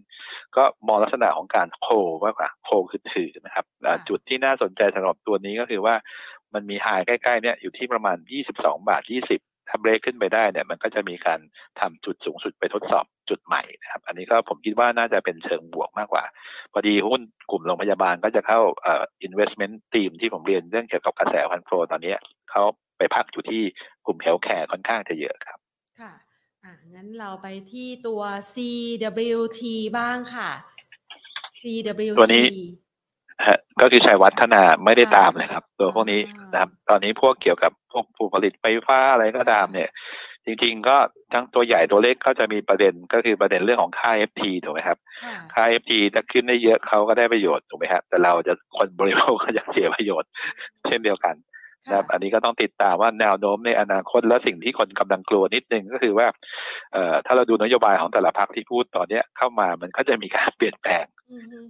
[0.56, 1.86] ก็มองลักษณะของการโค
[2.24, 3.64] มากกว่าโคคือถือนะครับ
[4.08, 5.94] จุดที่น่าสนใจสำหรับตัวนี้ก็คือว่า
[6.54, 8.16] มันมีหายใกล้ๆเนี่ยอยู่ที่ประมาณ
[8.52, 11.40] 22 บาท 20 ถ้าเบรกขึ้นไปได้เนี่ยมันก็จะมีการ
[11.80, 16.24] ทำจุดสูงสุดไปทดสอบจุดใหม่นะครับ อันนี้ก็ผมคิดว่าน่าจะเป็นเชิงบวกมากกว่า
[16.72, 22.14] พอดีหุ้นกลุ่มโรงพยาบาลก็จะเข้าเอ่อ investment team ที่ผมเรียนเรื่องเกี่ยวกับกระแส fund flow ตอนนี้
[22.50, 22.62] เขา
[22.98, 23.62] ไปพักอยู่ที่
[24.06, 25.58] กลุ่ม healthcare ค่อนข้างจะเยอะครับ
[26.00, 26.12] ค่ะ
[26.64, 28.22] อ่างั้นเราไปที่ตัว
[28.54, 29.60] CWT
[29.98, 30.50] บ้างค่ะ
[31.60, 32.46] CWT ตัวนี้
[33.80, 36.20] ก็คือชัยวัฒนาไม่ได้ตามเลยครับ ตัวพวกนี้
[36.52, 39.90] นะครับ ตอนนี้พวกเกี่ยวกับพวกผู้ผลิตไฟฟ้าอะไรก็ตามเนี่ย
[40.44, 40.96] จริงๆก็
[41.32, 44.98] ทั้งตัวใหญ่ตัวเล็กก็จะมีประเด็นก็คือประเด็นเรื่องของค่า FT ถูกไหมครับ
[45.54, 50.30] ค่า FT ถ้าขึ้นได้เยอะเขาก็ได้ประโยชน์ถูกไหมครับแต่เราจะคนบริโภคก็จะเสียประโยชน์
[50.86, 51.34] เช่นเดียวกัน
[51.86, 56.26] นะครับอันนี้ก็ต้องติดตามว่าแนวโน้มในอนาคตและสิ่งที่คนกำลังกลัวนิดนึงก็คือว่า
[56.92, 61.04] เอ่อถ้าเราดูนโยบายของแต่ละพรรคที่พูดตอนเนี้ยเข้ามามันก็จะมีการเปลี่ยนแปลง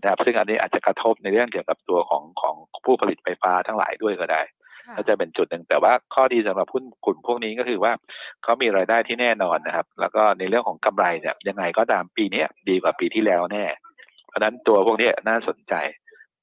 [0.00, 4.42] นะครับซึ่งอันนี้อาจจะกระทบในเรื่องเกี่ยวกับตัวของของผู้ผลิตไฟฟ้าทั้งหลายด้วยก็ได้
[4.96, 7.92] ก็จะเป็นจุดหนึ่งแต่ว่าข้อดีสำหรับหุ้นกลุ่มพวกนี้ก็คือว่า
[8.42, 13.64] เขามีรายได้ที่แน่นอนนะครับ แล้วก็ในเรื่องของกำไรเนี่ยยังไงก็ตามปีนี้ดีกว่าปีที่แล้วแน่
[14.28, 15.74] เพราะนั้นตัวพวกนี้น่าสนใจ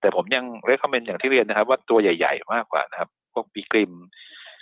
[0.01, 3.93] แต่ผมยัง recommend อย่างที่เรียนนะครับ ว่าตัวใหญ่ ๆ มากกว่านะครับ พวกปีกริม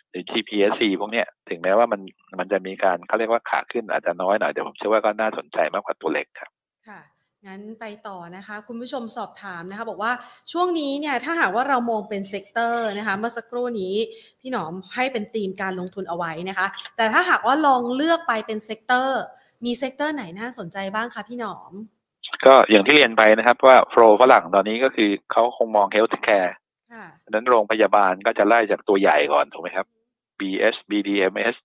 [0.09, 2.01] หรือ TPSC พวกเนี้ยถึงแม้ว่ามัน
[2.39, 6.51] มันจะมีการเขาเรียกว่าขาขึ้นอาจจะน้อยหน่อยแต่ผมเชื่อว่าก็น่าสนใจมากกว่าตัวเล็กครับ
[6.87, 7.01] ค่ะ
[7.47, 10.11] งั้นไปต่อนะคะ คุณผู้ชมสอบถามนะคะ บอกว่า
[10.51, 13.93] ช่วงนี้เนี่ยถ้าหากว่าเรามองเป็น sector นะคะ เมื่อสักครู่นี้
[14.39, 19.21] พี่หนอมให้เป็นธีมการลงทุนเอาไว้นะคะ แต่ถ้าหากว่าลองเลือกไปเป็น sector
[19.65, 21.71] มี sector ไหนน่าสนใจบ้างคะพี่หนอม
[22.45, 26.55] ก็อย่างที่เรียนไปนะครับว่า flow ฝรั่งตอนนี้ก็คือเขาคงมอง healthcare
[27.29, 29.87] นั้นโรงพยาบาลก็จะไล่จากตัวใหญ่ก่อนถูกไหมครับ
[30.39, 31.55] BH BDMS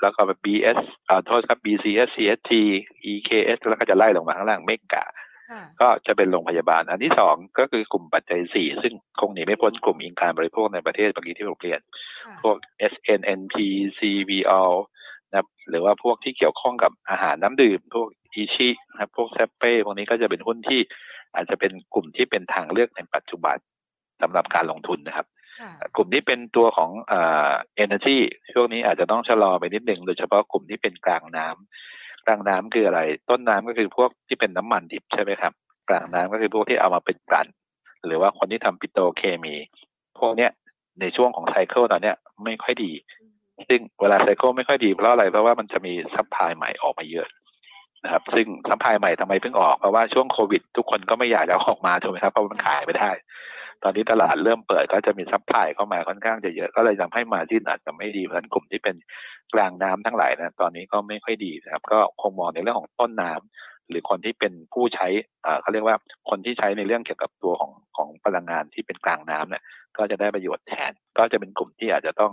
[0.00, 2.52] แล้วก็ BS อ่าโทษครับ BCH CHG
[3.12, 5.04] EKH แล้วก็จะไล่ลงมาข้างล่าง MEGA
[5.80, 11.80] ก็จะเป็นโรงพยาบาล อันที่สองก็คือกลุ่มปัจจัยสี่ซึ่งคงหนีไม่พ้นกลุ่มอิงการบริโภคในประเทศเมื่อกี้ที่ผมเรียน
[12.42, 12.56] พวก
[12.92, 13.56] SNNP
[13.98, 14.72] CVL
[15.30, 15.36] นะ
[15.70, 20.80] หรือว่าพวกที่เกี่ยวข้องกับอาหารน้ำดื่ม พวกอีชินะพวกแซปเป้พวกนี้ก็จะเป็นหุ้นที่
[21.34, 23.56] อาจจะเป็นกลุ่มที่เป็นทางเลือกในปัจจุบัน
[24.22, 25.26] สำหรับการลงทุนนะครับ
[25.60, 27.50] ค่ะกลุ่มที่เป็นตัวของเอ่อ
[27.84, 28.16] energy
[28.52, 33.00] ช่วงนี้อาจจะต้องชะลอไปนิดหนึ่งโดยเฉพาะกลุ่มที่เป็นกลางน้ำกลางน้ำคืออะไร
[33.30, 35.52] ต้นน้ำก็คือพวกที่เป็นน้ำมันดิบใช่ไหมครับ
[35.88, 37.48] กลางน้ำก็คือพวกที่เอามาเป็นกลั่น
[38.06, 39.54] หรือว่าคนที่ทำปิโตรเคมี
[40.18, 40.50] พวกเนี้ย
[41.00, 42.92] ในช่วงของ cycle ตอนเนี้ยไม่ค่อยดี
[43.68, 47.28] ซึ่งเวลา cycle ไม่ค่อยดีเพราะอะไรเพราะว่ามันจะมี supply ใหม่ออกมาเยอะ
[48.04, 53.10] นะครับ ซึ่ง supply ใหม่ทำไมเพิ่งออกเพราะว่าช่วงโควิด ทุกคนก็ไม่อยากจะเอาออกมาถูกไหมครับเพราะมันขายไม่ได้
[53.82, 58.96] ตอนนี้ตลาดเริ่มเปิดก็จะมี supply เข้ามาค่อนข้างจะเยอะก็เลยทำให้ margin อาจจะไม่ดีเพราะฉะนั้นกลุ่มที่เป็น
[59.54, 65.06] กลางน้ำทั้งหลายนะตอนนี้ก็ไม่ค่อยดีนะครับ ก็คงมองในเรื่องของต้นน้ำหรือคนที่เป็นผู้ใช้
[65.60, 65.96] เขาเรียกว่า
[66.30, 69.62] คนที่ใช้ในเรื่องเกี่ยวกับตัวของของพลังงานที่เป็นกลางน้ำเนี่ย
[69.96, 72.32] ก็จะได้ประโยชน์แทน ก็จะเป็นกลุ่มที่อาจจะต้อง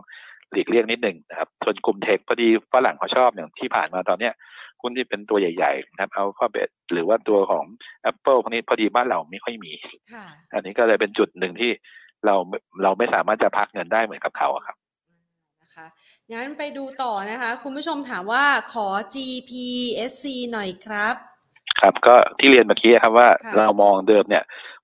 [0.51, 4.33] หลีกเลี่ยงนิดหนึ่งนะครับส่วนกลุ่มเทคพอดีฝรั่งเขาชอบอย่างที่ผ่านมาตอนเนี้ย
[4.85, 7.65] หุ้นที่เป็นตัวใหญ่ๆนะครับเอาข้อเบสหรือว่าตัวของ
[8.11, 9.71] Apple พวกนี้พอดีบ้านเราไม่ค่อยมี
[10.13, 11.71] ค่ะอันนี้ก็เลยเป็นจุดหนึ่งที่
[12.25, 12.35] เรา
[12.83, 14.77] เราไม่สามารถจะพักเงินได้เหมือนกับเขาอะครับ
[15.61, 15.87] นะคะ
[16.33, 21.15] งั้นไปดูต่อนะคะ คุณผู้ชมถามว่าขอ GPSC หน่อยครับ
[21.81, 24.43] ครับก็ที่เรียนเมื่อกี้ครับว่าค่ะเรามองเดิมเนี่ย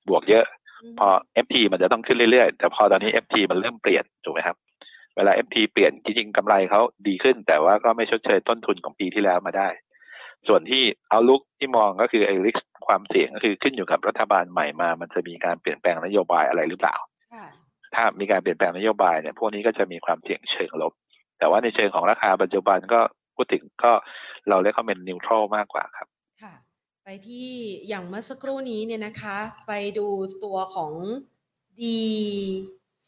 [0.09, 0.45] บวกเยอะ
[0.91, 1.07] มพอ
[1.45, 4.57] FT มันจะต้องขึ้นเรื่อยๆ แต่พอตอนนี้ FT มันเริ่มเปลี่ยนถูกไหมครับ
[5.15, 9.67] เวลา FT เปลี่ยนจริงๆกำไรเขาดีขึ้น แต่ว่าก็ไม่ชดเชยต้นทุนของปีที่แล้วมาได้
[10.47, 16.95] ส่วนที่เอาลุกที่มองก็คือไอ้ริสความเสี่ยงก็คือขึ้นอยู่กับรัฐบาลใหม่มา มันจะมีการเปลี่ยนแปลงนโยบายอะไรหรือเปล่า
[17.33, 17.45] ค่ะ
[17.95, 20.93] ถ้ามีการเปลี่ยนแปลงนโยบายเนี่ยพวกนี้ก็จะมีความเสี่ยงเชิงลบ
[21.39, 22.99] แต่ว่าในเชิงของราคาปัจจุบันก็
[23.35, 23.91] พูดถึงก็
[24.49, 26.07] เราเรียกเขาเป็นนิวทรัลมากกว่าครับ
[26.41, 26.53] ค่ะ
[27.03, 27.49] ไปที่
[27.87, 29.37] อย่างเมื่อสักครู่นี้เนี่ยนะคะ
[29.67, 30.07] ไปดู
[30.43, 30.91] ตัวของ
[31.79, 31.81] D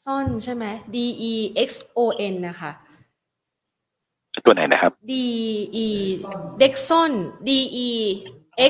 [0.04, 0.66] ซ่อนใช่ไหม
[0.96, 0.98] D
[1.32, 1.34] E
[1.68, 2.00] X O
[2.34, 2.72] N นะคะ
[4.46, 5.14] ตัวไหนนะครับ D
[5.86, 5.88] E
[6.62, 7.12] Dexon
[7.48, 7.50] D
[7.88, 7.90] E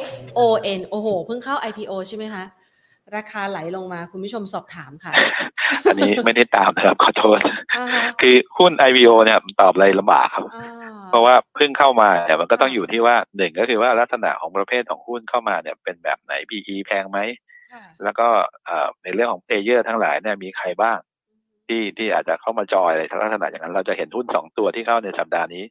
[0.02, 0.04] X
[0.38, 0.40] O
[0.78, 2.44] N โอ้โห เพิ่งเข้า IPO ใช่ไหมคะ
[3.16, 5.14] ราคาไหลลงมาคุณผู้ชมสอบถามค่ะ
[5.90, 7.40] อันนี้ไม่ได้ตามนะครับ ขอโทษ
[7.76, 10.68] อ่าฮะคือหุ้น IVO เนี่ยตอบอะไรลำบากครับอ่า
[11.10, 17.20] เพราะว่าเพิ่งเข้ามาเนี่ยมันก็ต้องค่ะอยู่ที่ว่าหนึ่งก็คือว่าลักษณะของประเภทของหุ้นเข้ามาเนี่ยเป็นแบบไหน PE แพงไหม
[17.74, 18.28] ค่ะแล้วก็
[18.66, 20.98] เอ่อในเรื่องของเพลเยอร์ทั้งหลายเนี่ยมีใครบ้าง
[21.68, 25.64] ที่ที่อาจจะเข้ามาจอยอะไรลักษณะอย่างนั้นเราจะเห็นหุ้นสองตัวที่เข้าในสัปดาห์นี้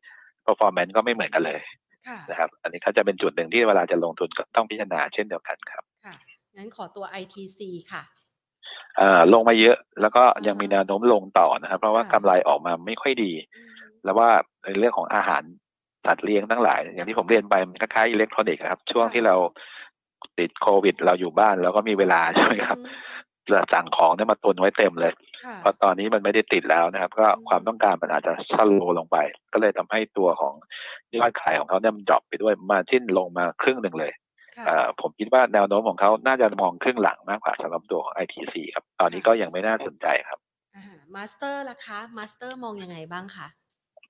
[0.47, 1.61] performance ก็ไม่เหมือนกันเลย
[2.09, 6.15] ค่ะนะครับ อันนี้ก็จะเป็นจุดหนึ่งที่เวลาจะลงทุนก็ต้องพิจารณาเช่นเดียวกันครับค่ะ
[6.57, 7.61] งั้นขอตัว ITC
[7.93, 8.03] ค่ะ
[8.97, 13.33] เอ่อลงมาเยอะแล้วก็อ่ายัยังมีแนวโน้มลงต่อนะครับ เพราะว่าค่ะกำไรออกมาไม่ค่อยดี
[14.05, 14.29] แล้วว่า
[14.65, 15.43] ในเรื่องของอาหาร
[16.07, 19.35] สัตว์เลี้ยงทั้งหลาย อย่างที่ผมเรียนไปมันคล้ายๆอิเล็กทรอนิกส์ครับ ช่วงที่เรา
[20.39, 23.12] ติดโควิด เราอยู่บ้านเราก็มีเวลาใช่ไหมครับอืมเรา
[23.73, 25.13] สั่งของเนี่ยมาตุนไว้เต็มเลย
[25.45, 29.17] ค่ะเพราะตอนนี้มันไม่ได้ติดแล้วนะครับ ก็อืมความต้องการมันอาจจะชะลอลงไป
[29.53, 30.55] ก็เลยทำให้ตัวของ
[31.17, 34.13] ยอดขายของเขาเนี่ยมัน drop ไปด้วย margin ลงมาครึ่งหนึ่งเลย
[34.57, 40.39] ค่ะเอ่อผมคิดว่าแนวโน้มของเขาน่าจะมองครึ่งหลังมากกว่าสำหรับตัวของ ITC ครับ ตอนนี้ก็ยังไม่น่าสนใจครับ
[41.15, 43.47] MASTER ล่ะคะ MASTER มองยังไงบ้างคะ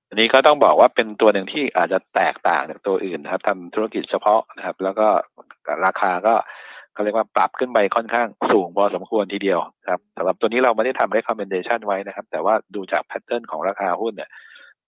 [0.08, 5.08] อันนี้ก็ต้องบอกว่าเป็นตัวหนึ่งที่อาจจะแตกต่างจากตัวอื่นนะครับทำธุรกิจเฉพาะนะครับ แล้วก็
[5.86, 6.34] ราคาก็
[6.92, 14.30] เขาเรียกว่าปรับขึ้นไปค่อนข้างสูงพอสมควรทีเดียวครับสำหรับตัวนี้เราไม่ได้ทำ recommendation ไว้นะครับ แต่ว่าดูจาก pattern ของราคาหุ้นเนี่ย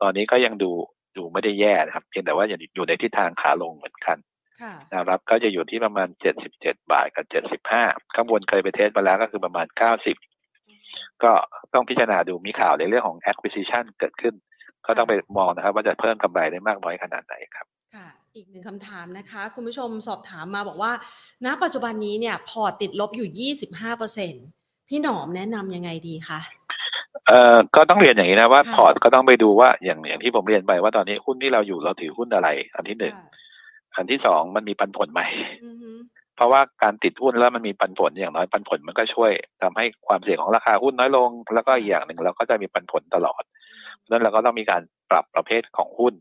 [0.03, 0.71] ตอนนี้ก็ยังดู
[1.17, 4.17] ดูไม่ได้แย่นะครับ เพียงแต่ว่ายังอยู่ในทิศทางขาลงเหมือนกัน
[4.63, 6.09] ค่ะนะครับก็จะอยู่ที่ประมาณ
[6.51, 7.27] 77 บาทกับ
[7.71, 9.67] 75 ข้างบนเคยไป test มาแล้วก็คือประมาณ
[10.45, 11.33] 90 ก็
[11.75, 14.35] ต้องพิจารณาดูมีข่าวในเรื่องของ acquisition เกิดขึ้น
[14.87, 17.74] ก็ต้องไปมองนะครับ ว่าจะเพิ่มกำไรได้มากน้อยขนาดไหนครับค่ะ
[18.37, 20.93] อีกหนึ่งคำถามนะคะ คุณผู้ชมสอบถามมาบอกว่า
[21.45, 23.53] ณ ปัจจุบันนี้เนี่ยพอร์ตติดลบอยู่
[24.15, 26.41] 25%พี่หนอมแนะนำยังไงดีคะ
[27.29, 33.29] เอ่อก็ต้องเรียนอย่างนี้นะว่าค่ะพอร์ตก็ต้องไปดูว่าอย่างอย่างที่ผมเรียนไปว่าตอนนี้หุ้นที่เราอยู่เราถือหุ้นอะไร อันที่หนึ่งค่ะ
[33.97, 35.23] อันที่สองมันมีปันผลไหม
[35.65, 35.91] อือฮึ
[36.37, 39.31] เพราะว่าการติดหุ้นแล้วมันมีปันผลอย่างน้อยปันผลมันก็ช่วย
[39.63, 43.43] ทำให้ความเสี่ยงของราคาหุ้นน้อยลง แล้วก็อีกอย่างหนึ่งเราก็จะมีปันผลตลอด
[43.97, 46.15] เพราะฉะนั้นเราก็ต้องมีการปรับประเภทของหุ้น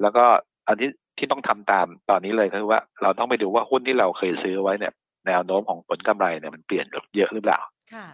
[0.00, 0.24] แล้วก็
[0.68, 4.92] อันที่ ที่ต้องทำตามตอนนี้เลยก็คือว่าเราต้องไปดูว่าหุ้นที่เราเคยซื้อไว้เนี่ย
[5.26, 6.86] แนวโน้มของผลกำไรเนี่ยมันเปลี่ยน
[7.16, 7.58] เยอะหรือเปล่า
[7.94, 8.06] ค่ะ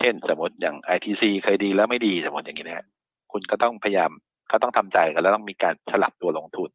[0.00, 2.86] เช่นสมมติอย่าง ITC เคยดีแล้วไม่ดีสมมติอย่างนี้นะฮะ
[3.32, 4.10] คุณก็ต้องพยายาม
[4.52, 6.70] ก็ต้องทำใจกันแล้วต้องมีการสลับตัวลงทุน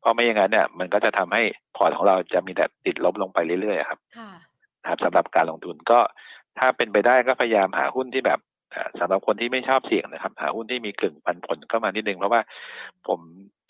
[0.00, 1.42] เพราะไม่อย่างนั้นเนี่ยมันก็จะทำให้
[1.76, 4.30] พอร์ตของเราจะมีแต่ติดลบลงไปเรื่อยๆครับค่ะ
[4.82, 5.98] นะครับสำหรับการลงทุนก็
[6.58, 8.55] ถ้าเป็นไปได้ก็พยายามหาหุ้นที่แบบเอ่อ
[8.98, 12.40] สำหรับคนที่ไม่ชอบเสี่ยงนะครับหาหุ้นที่มีกึ่งปันผลเข้ามานิดนึงเพราะว่า
[13.08, 13.20] ผม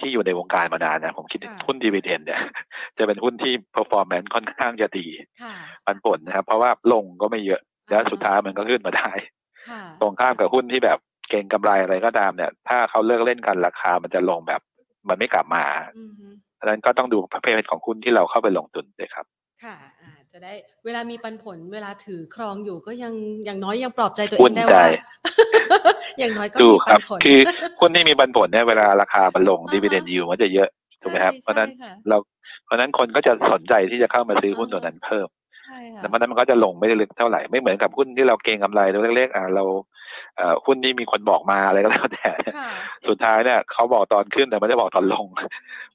[0.01, 2.41] ที่อยู่ในวงการมานานนะผมคิดค่ะหุ้นดีเวเดนเนี่ย
[2.99, 5.07] จะเป็นหุ้นที่ performance ค่อนข้างจะดี
[5.43, 5.55] ค่ะ
[5.87, 9.11] ปันผลนะครับ เพราะว่าลงก็ไม่เยอะแล้วสุดท้ายมันก็ขึ้นมาได้
[9.69, 10.99] ค่ะตรงข้ามกับหุ้นที่แบบ
[11.31, 14.61] เก่งกำไรอะไรก็ตามเนี่ย ถ้าเขาเลิกเล่นกันราคามันจะลงแบบ
[15.09, 15.65] มันไม่กลับมา
[15.99, 16.27] อือฮึ
[16.57, 19.27] เพราะฉะนั้นก็ต้องดูประเภทของหุ้นที่เราเข้าไปลงทุนด้วยครับ
[19.65, 19.96] ค่ะอ่า
[20.37, 20.57] จะจะได้
[20.87, 23.15] เวลามีปันผลเวลาถือครองอยู่ก็ยัง
[23.45, 24.85] อย่างน้อยยังปลอบใจตัวเองได้ว่า
[26.19, 27.39] อย่างน้อยก็ถูมีกคปัรับนผลคือ
[27.81, 30.69] หุ้นที่มีปันผลเนี่ยเวลาราคามันลงอ่าดีเวเดนยิวมันจะเยอะ
[31.03, 32.17] ถูกไหมครับใช่เพราะฉะนั้นใช่ค่ะเรา
[32.65, 35.29] เพราะฉะนั้นคนก็จะสนใจที่จะเข้ามาซื้อหุ้นตัวนั้นเพิ่ม
[35.61, 40.06] ใช่ค่ะแต่เพราะฉะนั้นมันก็จะลงไม่ได้ลึกเท่าไหร่ไม่เหมือนกับหุ้นที่เราเก็งกำไรตัวเล็กๆอ่าเราเอ่อ
[40.67, 42.71] หุ้นที่มีคนบอกมาอะไรก็แล้วแต่ค่ะ
[43.09, 45.27] สุดท้ายเนี่ยเขาบอกตอนขึ้นแต่ไม่ได้บอกตอนลง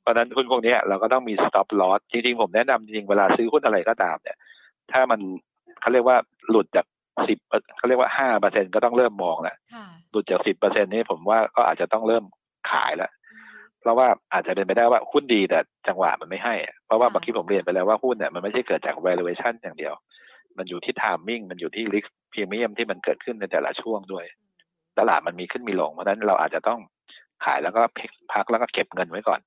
[0.02, 4.38] เพราะฉะนั้นหุ้นพวกเนี้ยเราก็ต้องมี stop loss จริงๆ ผมแนะนำจริงๆ เวลาซื้อหุ้นอะไรก็ตามเนี่ย
[4.92, 5.20] ถ้ามัน
[5.82, 6.18] เขาเรียกว่า
[6.50, 6.86] หลุดจาก
[7.28, 7.40] สิบ
[7.78, 12.24] เขาเรียกว่าห้าเปอร์เซ็นก็ต้องเริ่มมองแล้วค่ะหลุดจากสิบเปอร์เซ็นนี่ผมว่าก็อาจจะต้องเริ่ม
[12.72, 13.12] ขายแล้ว
[13.82, 19.94] เพราะว่าอาจจะเป็นไปได้ว่าหุ้นดีแต่จังหวะมันไม่ให้อะเพราะว่าค่ะเมื่อกี้ผมเรียนไปแล้วว่าหุ้นเนี่ยมันไม่ใช่เกิดจาก valuation อย่างเดียว
[20.58, 24.26] มันอยู่ที่ timing มันอยู่ที่ risk premium ที่มันเกิดขึ้นในแต่ละช่วงด้วย
[25.00, 26.80] ตลาดมันมีขึ้นมีลงเพราะฉะนั้นเราอาจจะต้อง
[27.46, 27.82] ขายแล้วก็
[28.34, 29.40] พักแล้วก็เก็บเงินไว้ก่อน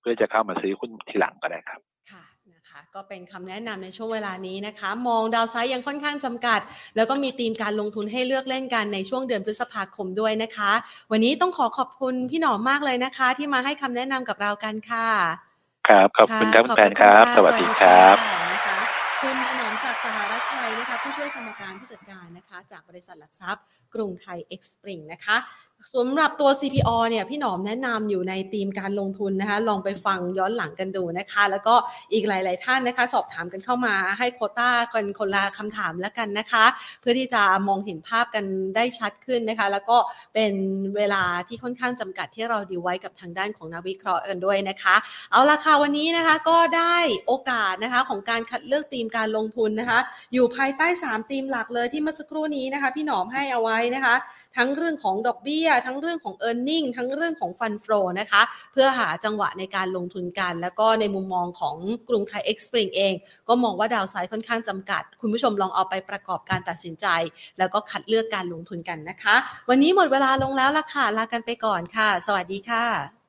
[0.00, 1.80] เพื่อจะเข้ามาซื้อหุ้นทีหลังก็ได้ครับ
[2.12, 2.24] ค่ะ
[2.54, 6.60] นะคะก็เป็นคำแนะนำในช่วงเวลานี้นะคะ มองดาวไซด์ยังค่อนข้างจำกัด
[6.96, 10.72] แล้วก็มีธีมการลงทุนให้เลือกเล่นกันในช่วงเดือนพฤษภาคมด้วยนะคะ
[11.12, 15.08] วันนี้ต้องขอขอบคุณพี่หนอมมากเลยนะคะ ที่มาให้คำแนะนำกับเรากันค่ะ
[15.88, 18.78] ครับขอบคุณครับขอบแฟนครับะสวัสดีครับ สวัสดีค่ะนะคะ
[19.22, 19.63] คุณ
[21.06, 25.36] ผู้ช่วยกรรมการผู้จัดการนะคะ จากบริษัทหลักทรัพย์ กรุงไทยเอ็กซ์ปริงนะคะ
[25.92, 31.74] สำหรับตัว CPO เนี่ยพี่หนอมแนะนำอยู่ในธีมการลงทุนนะคะลองไปฟังย้อนหลังกันดูนะคะ แล้วก็
[32.12, 36.64] อีกหลาย ๆ ท่านนะคะ สอบถามกันเข้ามาให้โคต้ากันคนละคำถามแล้วกันนะคะ
[37.00, 38.44] เพื่อที่จะมองเห็นภาพกัน
[38.76, 39.96] ได้ชัดขึ้นนะคะ แล้วก็
[40.34, 40.54] เป็น
[40.96, 44.94] เวลาที่ค่อนข้างจำกัดที่เราดีไว้กับทางด้านของนักวิเคราะห์กันด้วยนะคะ
[45.30, 49.98] เอาละค่ะวันนี้นะคะก็ได้โอกาสนะคะของการคัดเลือกธีมการลงทุนนะคะ
[50.34, 54.14] อยู่ภายใต้3ธีมหลักเลยที่เมื่อสักครู่นี้นะคะ พี่หนอมให้เอาไว้นะคะ
[54.56, 61.76] ทั้งเรื่องของดอกเบี้ยทั้งเรื่องของ e a r n i n g ทั้งเรื่องของฟันฟลอนะคะ เพื่อหาจังหวะในการลงทุนกัน แล้วก็ในมุมมองของ
[62.08, 63.14] กรุงไทยเอ็กซ์ปริงเอง
[63.48, 67.06] ก็มองว่าดาวไซด์ค่อนข้างจำกัด คุณผู้ชมลองเอาไปประกอบการตัดสินใจ
[67.58, 69.36] แล้วก็คัดเลือกการลงทุนกันนะคะ
[69.68, 73.23] วันนี้หมดเวลาลงแล้วล่ะค่ะลากันไปก่อนค่ะ สวัสดีค่ะ